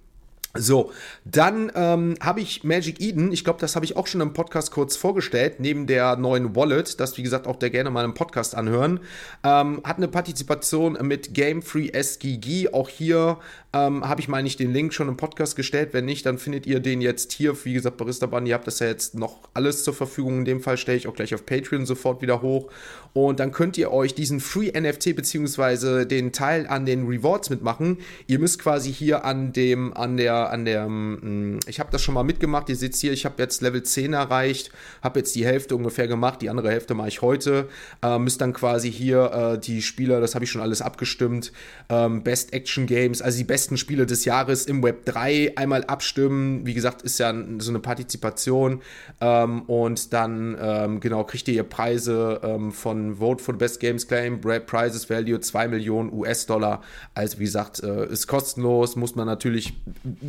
[0.55, 0.91] So,
[1.25, 4.73] dann ähm, habe ich Magic Eden, ich glaube, das habe ich auch schon im Podcast
[4.73, 8.57] kurz vorgestellt, neben der neuen Wallet, das wie gesagt auch der gerne mal im Podcast
[8.57, 8.99] anhören,
[9.45, 12.73] ähm, hat eine Partizipation mit Game Free SGG.
[12.73, 13.39] Auch hier
[13.73, 15.91] ähm, habe ich mal nicht den Link schon im Podcast gestellt.
[15.93, 17.57] Wenn nicht, dann findet ihr den jetzt hier.
[17.65, 20.41] Wie gesagt, Barista Bunny, ihr habt das ja jetzt noch alles zur Verfügung.
[20.41, 22.71] In dem Fall stelle ich auch gleich auf Patreon sofort wieder hoch.
[23.13, 27.99] Und dann könnt ihr euch diesen Free NFT beziehungsweise den Teil an den Rewards mitmachen.
[28.27, 32.15] Ihr müsst quasi hier an dem, an der an der, mm, ich habe das schon
[32.15, 34.71] mal mitgemacht, ihr seht hier, ich habe jetzt Level 10 erreicht,
[35.03, 37.69] habe jetzt die Hälfte ungefähr gemacht, die andere Hälfte mache ich heute,
[38.03, 41.53] äh, müsst dann quasi hier äh, die Spieler, das habe ich schon alles abgestimmt,
[41.89, 46.65] ähm, Best Action Games, also die besten Spiele des Jahres im Web 3 einmal abstimmen,
[46.65, 48.81] wie gesagt, ist ja so eine Partizipation
[49.21, 54.09] ähm, und dann, ähm, genau, kriegt ihr Preise ähm, von Vote for the Best Games
[54.09, 56.81] Claim, Prizes Value 2 Millionen US-Dollar,
[57.13, 59.75] also wie gesagt, äh, ist kostenlos, muss man natürlich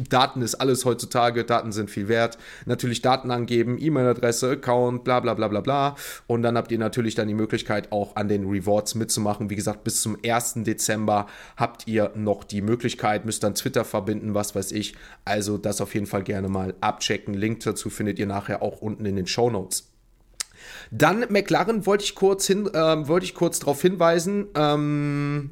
[0.09, 2.37] Daten ist alles heutzutage, Daten sind viel wert.
[2.65, 5.95] Natürlich Daten angeben, E-Mail-Adresse, Account, bla bla bla bla bla.
[6.27, 9.49] Und dann habt ihr natürlich dann die Möglichkeit, auch an den Rewards mitzumachen.
[9.49, 10.55] Wie gesagt, bis zum 1.
[10.65, 14.95] Dezember habt ihr noch die Möglichkeit, müsst dann Twitter verbinden, was weiß ich.
[15.25, 17.33] Also das auf jeden Fall gerne mal abchecken.
[17.33, 19.91] Link dazu findet ihr nachher auch unten in den Show Notes.
[20.91, 24.47] Dann McLaren wollte ich kurz hin, äh, wollte ich kurz darauf hinweisen.
[24.55, 25.51] Ähm,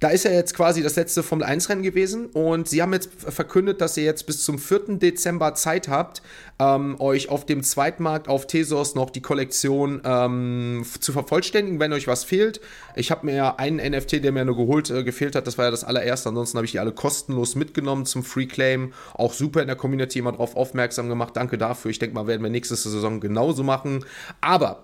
[0.00, 3.10] da ist ja jetzt quasi das letzte Formel 1 Rennen gewesen und sie haben jetzt
[3.18, 4.98] verkündet, dass ihr jetzt bis zum 4.
[4.98, 6.22] Dezember Zeit habt,
[6.58, 12.06] ähm, euch auf dem Zweitmarkt auf Tesos noch die Kollektion ähm, zu vervollständigen, wenn euch
[12.06, 12.62] was fehlt.
[12.96, 15.70] Ich habe mir einen NFT, der mir nur geholt äh, gefehlt hat, das war ja
[15.70, 16.30] das allererste.
[16.30, 18.94] Ansonsten habe ich die alle kostenlos mitgenommen zum Free Claim.
[19.12, 21.36] Auch super in der Community immer darauf aufmerksam gemacht.
[21.36, 21.90] Danke dafür.
[21.90, 24.06] Ich denke mal, werden wir nächste Saison genauso machen.
[24.40, 24.82] Aber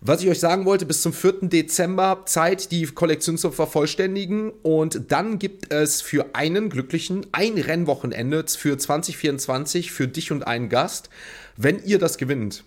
[0.00, 1.48] was ich euch sagen wollte, bis zum 4.
[1.48, 4.50] Dezember Zeit, die Kollektion zu vervollständigen.
[4.62, 10.68] Und dann gibt es für einen Glücklichen ein Rennwochenende für 2024 für dich und einen
[10.68, 11.10] Gast,
[11.56, 12.62] wenn ihr das gewinnt.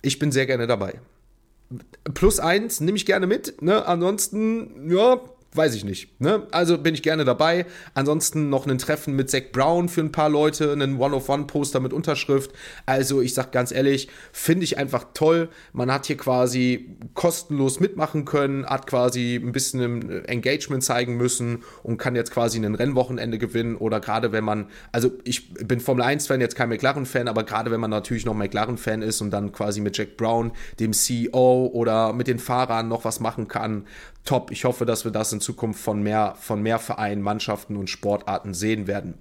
[0.00, 1.00] Ich bin sehr gerne dabei.
[2.14, 3.60] Plus eins nehme ich gerne mit.
[3.60, 3.84] Ne?
[3.86, 5.20] Ansonsten, ja,
[5.54, 6.20] weiß ich nicht.
[6.20, 6.46] Ne?
[6.50, 7.66] Also bin ich gerne dabei.
[7.94, 12.52] Ansonsten noch ein Treffen mit Zack Brown für ein paar Leute, einen One-of-One-Poster mit Unterschrift.
[12.86, 15.48] Also ich sag ganz ehrlich, finde ich einfach toll.
[15.72, 21.98] Man hat hier quasi kostenlos mitmachen können, hat quasi ein bisschen Engagement zeigen müssen und
[21.98, 23.76] kann jetzt quasi ein Rennwochenende gewinnen.
[23.76, 27.80] Oder gerade wenn man, also ich bin Formel 1-Fan, jetzt kein McLaren-Fan, aber gerade wenn
[27.80, 32.26] man natürlich noch McLaren-Fan ist und dann quasi mit Jack Brown, dem CEO oder mit
[32.26, 33.86] den Fahrern noch was machen kann,
[34.24, 34.50] top.
[34.50, 38.54] Ich hoffe, dass wir das in Zukunft von mehr, von mehr Vereinen, Mannschaften und Sportarten
[38.54, 39.14] sehen werden.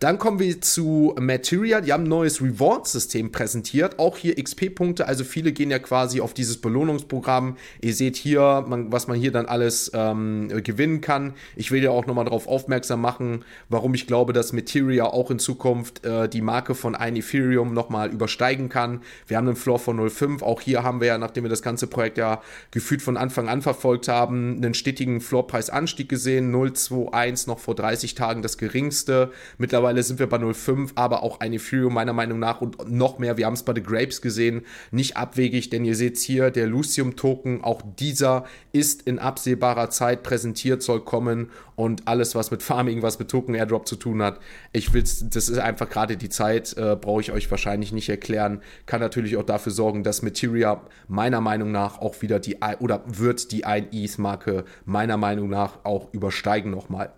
[0.00, 1.80] Dann kommen wir zu Materia.
[1.80, 3.98] Die haben ein neues Reward-System präsentiert.
[3.98, 5.06] Auch hier XP-Punkte.
[5.06, 7.56] Also viele gehen ja quasi auf dieses Belohnungsprogramm.
[7.80, 11.34] Ihr seht hier, man, was man hier dann alles ähm, gewinnen kann.
[11.54, 15.38] Ich will ja auch nochmal darauf aufmerksam machen, warum ich glaube, dass Materia auch in
[15.38, 19.02] Zukunft äh, die Marke von ein Ethereum nochmal übersteigen kann.
[19.28, 20.42] Wir haben einen Floor von 0,5.
[20.42, 22.42] Auch hier haben wir ja, nachdem wir das ganze Projekt ja
[22.72, 26.54] gefühlt von Anfang an verfolgt haben, einen stetigen Floorpreisanstieg gesehen.
[26.54, 29.30] 0,21 noch vor 30 Tagen das geringste.
[29.58, 33.36] Mittlerweile sind wir bei 0,5, aber auch ein Ethereum meiner Meinung nach und noch mehr.
[33.36, 34.62] Wir haben es bei The Grapes gesehen.
[34.90, 40.82] Nicht abwegig, denn ihr seht hier, der Lucium-Token, auch dieser ist in absehbarer Zeit präsentiert,
[40.82, 44.40] soll kommen und alles, was mit Farming, was mit Token Airdrop zu tun hat.
[44.72, 48.62] Ich will das ist einfach gerade die Zeit, äh, brauche ich euch wahrscheinlich nicht erklären.
[48.86, 53.52] Kann natürlich auch dafür sorgen, dass Materia meiner Meinung nach auch wieder die, oder wird
[53.52, 57.12] die 1 ETH-Marke meiner Meinung nach auch übersteigen nochmal.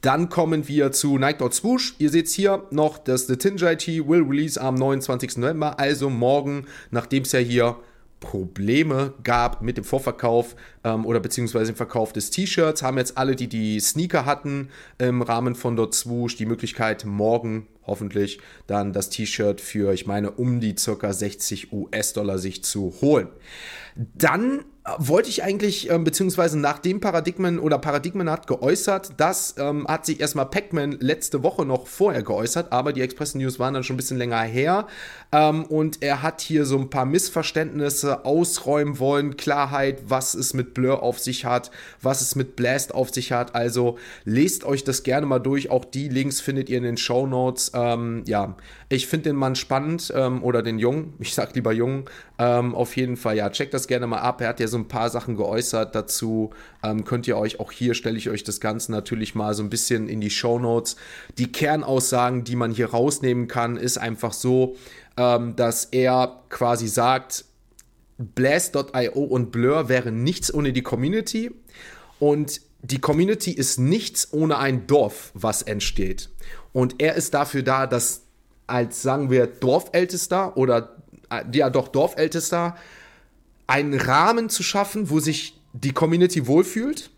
[0.00, 1.96] Dann kommen wir zu Dot Swoosh.
[1.98, 5.36] Ihr seht hier noch, dass The Tinjai Tea will release am 29.
[5.36, 7.76] November, also morgen, nachdem es ja hier
[8.24, 13.36] Probleme gab mit dem Vorverkauf ähm, oder beziehungsweise dem Verkauf des T-Shirts, haben jetzt alle,
[13.36, 19.10] die die Sneaker hatten, im Rahmen von Dot Swoosh die Möglichkeit, morgen hoffentlich dann das
[19.10, 23.28] T-Shirt für, ich meine, um die circa 60 US-Dollar sich zu holen.
[24.14, 24.64] Dann
[24.98, 30.04] wollte ich eigentlich, ähm, beziehungsweise nach dem Paradigmen oder Paradigmen hat geäußert, das ähm, hat
[30.04, 33.94] sich erstmal Pac-Man letzte Woche noch vorher geäußert, aber die Express News waren dann schon
[33.94, 34.86] ein bisschen länger her.
[35.32, 40.74] Ähm, und er hat hier so ein paar Missverständnisse ausräumen wollen, Klarheit, was es mit
[40.74, 41.70] Blur auf sich hat,
[42.02, 45.86] was es mit Blast auf sich hat, also lest euch das gerne mal durch, auch
[45.86, 48.56] die Links findet ihr in den Show Notes, ähm, ja,
[48.88, 52.04] ich finde den Mann spannend ähm, oder den Jungen, ich sag lieber Jungen,
[52.38, 54.88] ähm, auf jeden Fall, ja, checkt das gerne mal ab, er hat ja so ein
[54.88, 56.50] paar Sachen geäußert dazu.
[56.82, 59.70] Ähm, könnt ihr euch auch hier stelle ich euch das Ganze natürlich mal so ein
[59.70, 60.96] bisschen in die Show Notes.
[61.38, 64.76] Die Kernaussagen, die man hier rausnehmen kann, ist einfach so,
[65.16, 67.44] ähm, dass er quasi sagt,
[68.16, 71.50] Blast.io und Blur wären nichts ohne die Community
[72.20, 76.28] und die Community ist nichts ohne ein Dorf, was entsteht.
[76.72, 78.22] Und er ist dafür da, dass
[78.66, 80.96] als sagen wir Dorfältester oder
[81.30, 82.76] äh, ja doch Dorfältester
[83.66, 87.10] einen Rahmen zu schaffen, wo sich die Community wohlfühlt.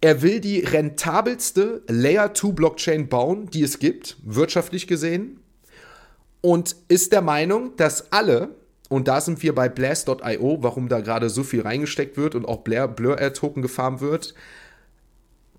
[0.00, 5.40] Er will die rentabelste Layer 2 Blockchain bauen, die es gibt, wirtschaftlich gesehen.
[6.40, 8.56] Und ist der Meinung, dass alle,
[8.88, 12.62] und da sind wir bei Blast.io, warum da gerade so viel reingesteckt wird und auch
[12.62, 14.34] Blur-Air-Token gefarmt wird,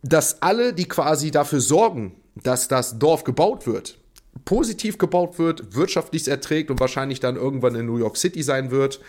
[0.01, 3.99] dass alle, die quasi dafür sorgen, dass das Dorf gebaut wird,
[4.45, 8.99] positiv gebaut wird, wirtschaftlich erträgt und wahrscheinlich dann irgendwann in New York City sein wird,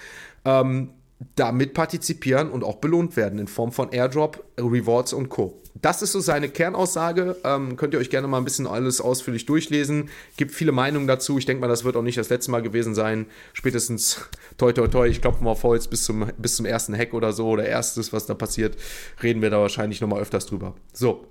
[0.45, 0.91] ähm,
[1.37, 5.61] damit partizipieren und auch belohnt werden in Form von Airdrop, Rewards und Co.
[5.81, 7.37] Das ist so seine Kernaussage.
[7.45, 10.09] Ähm, könnt ihr euch gerne mal ein bisschen alles ausführlich durchlesen.
[10.37, 11.39] Gibt viele Meinungen dazu.
[11.39, 13.27] Ich denke mal, das wird auch nicht das letzte Mal gewesen sein.
[13.53, 14.29] Spätestens
[14.59, 17.33] toi toi toi, ich klopfe mal auf Holz bis zum, bis zum ersten Hack oder
[17.33, 18.77] so oder erstes, was da passiert,
[19.23, 20.75] reden wir da wahrscheinlich nochmal öfters drüber.
[20.93, 21.27] So,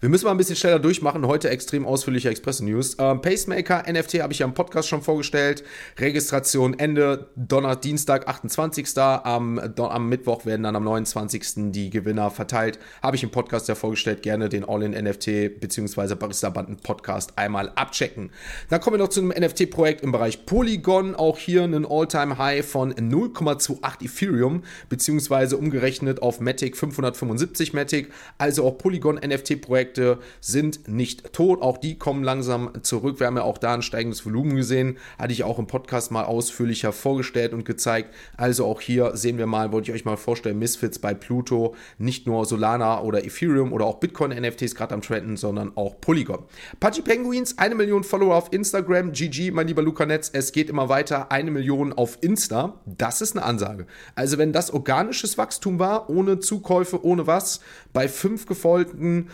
[0.00, 1.26] wir müssen mal ein bisschen schneller durchmachen.
[1.26, 2.96] Heute extrem ausführliche Express-News.
[2.98, 5.62] Ähm, Pacemaker NFT habe ich ja im Podcast schon vorgestellt.
[5.98, 8.96] Registration Ende Donner, Dienstag, 28.
[8.96, 11.70] Am, am Mittwoch werden dann am 29.
[11.70, 12.78] die Gewinner verteilt.
[13.02, 14.22] Habe ich im Podcast ja vorgestellt.
[14.22, 16.14] Gerne den All-in-NFT bzw.
[16.14, 18.30] Barista-Banden-Podcast einmal abchecken.
[18.70, 21.14] Dann kommen wir noch zu einem NFT-Projekt im Bereich Polygon.
[21.14, 25.56] Auch hier ein All-Time-High von 0,28 Ethereum bzw.
[25.56, 28.10] umgerechnet auf Matic 575 Matic.
[28.38, 31.62] Also auch Polygon-NFT-Projekt Projekte sind nicht tot.
[31.62, 33.18] Auch die kommen langsam zurück.
[33.18, 34.98] Wir haben ja auch da ein steigendes Volumen gesehen.
[35.18, 38.14] Hatte ich auch im Podcast mal ausführlicher vorgestellt und gezeigt.
[38.36, 41.74] Also auch hier sehen wir mal, wollte ich euch mal vorstellen, Misfits bei Pluto.
[41.98, 46.44] Nicht nur Solana oder Ethereum oder auch Bitcoin-NFTs gerade am Trenden, sondern auch Polygon.
[46.78, 49.12] Pudgy Penguins, eine Million Follower auf Instagram.
[49.12, 50.30] GG, mein lieber Luca Netz.
[50.32, 51.32] Es geht immer weiter.
[51.32, 52.80] Eine Million auf Insta.
[52.86, 53.86] Das ist eine Ansage.
[54.14, 57.60] Also wenn das organisches Wachstum war, ohne Zukäufe, ohne was,
[57.92, 59.28] bei fünf gefolgten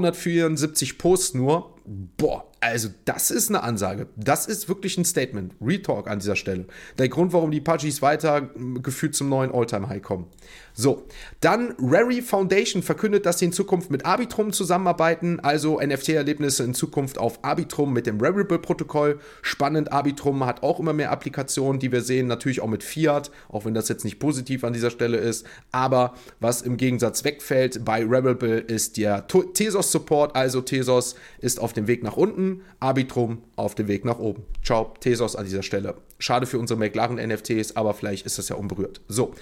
[0.00, 1.74] 274 Posts nur.
[2.16, 4.06] Boah, also das ist eine Ansage.
[4.16, 5.52] Das ist wirklich ein Statement.
[5.60, 6.66] Retalk an dieser Stelle.
[6.96, 8.50] Der Grund, warum die Pudgies weiter
[8.82, 10.26] gefühlt zum neuen Alltime-High kommen.
[10.74, 11.06] So,
[11.40, 17.18] dann Rary Foundation verkündet, dass sie in Zukunft mit Arbitrum zusammenarbeiten, also NFT-Erlebnisse in Zukunft
[17.18, 19.18] auf Arbitrum mit dem Rarible-Protokoll.
[19.42, 23.64] Spannend, Arbitrum hat auch immer mehr Applikationen, die wir sehen, natürlich auch mit Fiat, auch
[23.64, 25.44] wenn das jetzt nicht positiv an dieser Stelle ist.
[25.72, 31.86] Aber was im Gegensatz wegfällt bei Rarible ist der Tesos-Support, also Tesos ist auf dem
[31.86, 34.44] Weg nach unten, Arbitrum auf dem Weg nach oben.
[34.62, 35.94] Ciao, Tesos an dieser Stelle.
[36.18, 39.00] Schade für unsere McLaren-NFTs, aber vielleicht ist das ja unberührt.
[39.08, 39.34] So,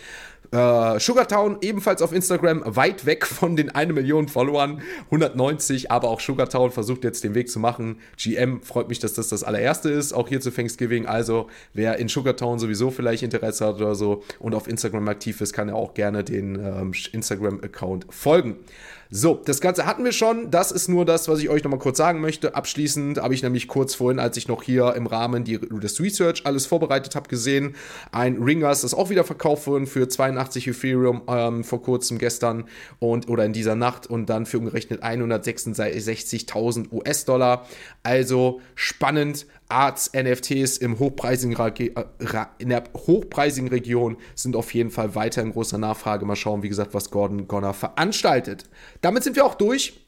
[0.52, 6.20] äh, Sugartown ebenfalls auf Instagram, weit weg von den 1 Million Followern, 190, aber auch
[6.20, 8.00] Sugartown versucht jetzt den Weg zu machen.
[8.16, 11.06] GM freut mich, dass das das allererste ist, auch hier zu Thanksgiving.
[11.06, 15.52] Also, wer in Sugartown sowieso vielleicht Interesse hat oder so und auf Instagram aktiv ist,
[15.52, 18.56] kann ja auch gerne den ähm, Instagram-Account folgen.
[19.12, 20.52] So, das Ganze hatten wir schon.
[20.52, 22.54] Das ist nur das, was ich euch nochmal kurz sagen möchte.
[22.54, 26.46] Abschließend habe ich nämlich kurz vorhin, als ich noch hier im Rahmen die, des Research
[26.46, 27.74] alles vorbereitet habe, gesehen,
[28.12, 32.66] ein Ringers, das auch wieder verkauft wurde für 82 Ethereum ähm, vor kurzem gestern
[33.00, 37.66] und oder in dieser Nacht und dann für umgerechnet 166.000 US-Dollar.
[38.04, 39.44] Also spannend.
[39.70, 42.04] Arts, NFTs im hochpreisigen, äh,
[42.58, 46.24] in der hochpreisigen Region sind auf jeden Fall weiter in großer Nachfrage.
[46.26, 48.64] Mal schauen, wie gesagt, was Gordon Gonner veranstaltet.
[49.00, 50.00] Damit sind wir auch durch.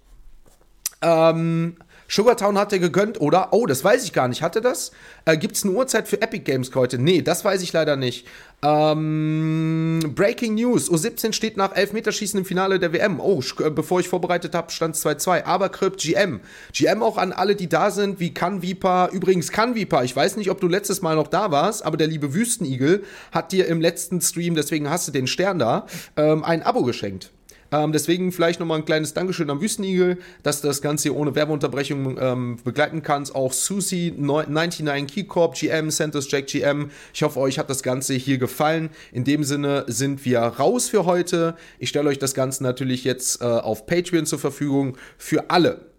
[1.01, 1.76] Ähm,
[2.13, 3.55] Sugartown hat er gegönnt, oder?
[3.55, 4.43] Oh, das weiß ich gar nicht.
[4.43, 4.93] Hatte das?
[5.25, 6.99] Äh, Gibt es eine Uhrzeit für Epic Games heute?
[6.99, 8.27] Nee, das weiß ich leider nicht.
[8.63, 10.91] Ähm, Breaking News.
[10.91, 13.19] U17 steht nach Elfmeterschießen im Finale der WM.
[13.19, 15.45] Oh, äh, bevor ich vorbereitet habe, stand es 2-2.
[15.45, 16.41] Aber Krypt, GM.
[16.75, 19.07] GM auch an alle, die da sind, wie Canvipa.
[19.07, 22.35] Übrigens, Canvipa, ich weiß nicht, ob du letztes Mal noch da warst, aber der liebe
[22.35, 25.87] Wüstenigel hat dir im letzten Stream, deswegen hast du den Stern da,
[26.19, 27.33] ähm, ein Abo geschenkt.
[27.73, 31.35] Ähm, deswegen vielleicht nochmal ein kleines Dankeschön am Wüstenigel, dass du das Ganze hier ohne
[31.35, 33.35] Werbeunterbrechung ähm, begleiten kannst.
[33.35, 36.91] Auch Susi 99 Keycorp, GM, Santos Jack GM.
[37.14, 38.91] Ich hoffe, euch hat das Ganze hier gefallen.
[39.12, 41.57] In dem Sinne sind wir raus für heute.
[41.79, 45.93] Ich stelle euch das Ganze natürlich jetzt äh, auf Patreon zur Verfügung für alle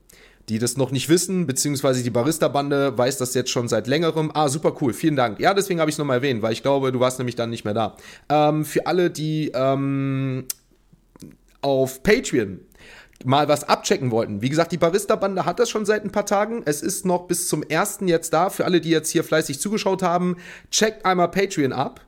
[0.49, 4.31] die das noch nicht wissen, beziehungsweise die Barista-Bande weiß das jetzt schon seit längerem.
[4.33, 5.39] Ah, super cool, vielen Dank.
[5.39, 7.63] Ja, deswegen habe ich es nochmal erwähnt, weil ich glaube, du warst nämlich dann nicht
[7.63, 7.95] mehr da.
[8.29, 10.45] Ähm, für alle, die ähm,
[11.63, 12.59] auf Patreon
[13.25, 14.41] mal was abchecken wollten.
[14.41, 16.61] Wie gesagt, die Barista-Bande hat das schon seit ein paar Tagen.
[16.65, 18.49] Es ist noch bis zum ersten jetzt da.
[18.49, 20.37] Für alle, die jetzt hier fleißig zugeschaut haben,
[20.71, 22.01] checkt einmal Patreon ab.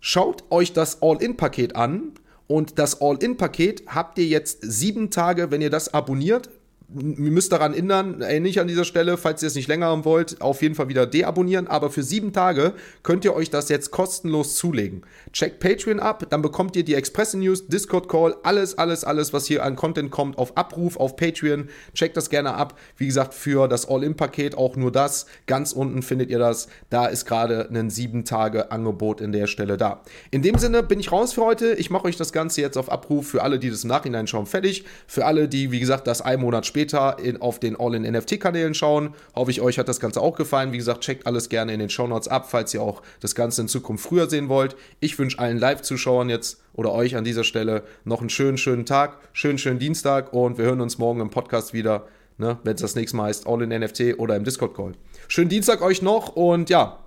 [0.00, 2.12] Schaut euch das All-In-Paket an.
[2.46, 6.48] Und das All-In-Paket habt ihr jetzt sieben Tage, wenn ihr das abonniert,
[6.94, 10.40] ihr müsst daran erinnern, ähnlich an dieser Stelle, falls ihr es nicht länger haben wollt,
[10.40, 11.66] auf jeden Fall wieder deabonnieren.
[11.66, 15.02] Aber für sieben Tage könnt ihr euch das jetzt kostenlos zulegen.
[15.32, 19.46] Checkt Patreon ab, dann bekommt ihr die Express News, Discord Call, alles, alles, alles, was
[19.46, 21.68] hier an Content kommt, auf Abruf auf Patreon.
[21.92, 22.78] Checkt das gerne ab.
[22.96, 25.26] Wie gesagt, für das All-In-Paket auch nur das.
[25.46, 26.68] Ganz unten findet ihr das.
[26.88, 30.02] Da ist gerade ein sieben Tage Angebot in der Stelle da.
[30.30, 31.74] In dem Sinne bin ich raus für heute.
[31.74, 34.46] Ich mache euch das Ganze jetzt auf Abruf für alle, die das im Nachhinein schauen,
[34.46, 34.84] fertig.
[35.08, 39.14] Für alle, die, wie gesagt, das ein Monat später später in, auf den All-in-NFT-Kanälen schauen.
[39.34, 40.72] Hoffe ich, euch hat das Ganze auch gefallen.
[40.72, 43.68] Wie gesagt, checkt alles gerne in den Shownotes ab, falls ihr auch das Ganze in
[43.68, 44.76] Zukunft früher sehen wollt.
[45.00, 49.16] Ich wünsche allen Live-Zuschauern jetzt oder euch an dieser Stelle noch einen schönen, schönen Tag,
[49.32, 52.94] schönen, schönen Dienstag und wir hören uns morgen im Podcast wieder, ne, wenn es das
[52.94, 54.92] nächste Mal heißt All-in-NFT oder im Discord-Call.
[55.28, 57.05] Schönen Dienstag euch noch und ja,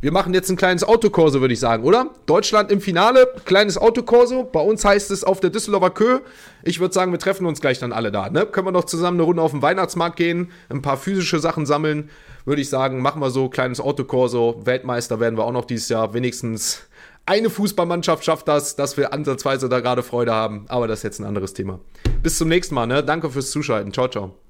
[0.00, 2.10] wir machen jetzt ein kleines Autokorso, würde ich sagen, oder?
[2.26, 4.44] Deutschland im Finale, kleines Autokorso.
[4.44, 6.20] Bei uns heißt es auf der Düsseldorfer Kö.
[6.62, 8.30] Ich würde sagen, wir treffen uns gleich dann alle da.
[8.30, 8.46] Ne?
[8.46, 12.10] Können wir noch zusammen eine Runde auf den Weihnachtsmarkt gehen, ein paar physische Sachen sammeln.
[12.44, 14.60] Würde ich sagen, machen wir so, kleines Autokorso.
[14.64, 16.14] Weltmeister werden wir auch noch dieses Jahr.
[16.14, 16.82] Wenigstens
[17.26, 20.64] eine Fußballmannschaft schafft das, dass wir ansatzweise da gerade Freude haben.
[20.68, 21.80] Aber das ist jetzt ein anderes Thema.
[22.22, 22.86] Bis zum nächsten Mal.
[22.86, 23.02] Ne?
[23.02, 23.92] Danke fürs Zuschalten.
[23.92, 24.47] Ciao, ciao.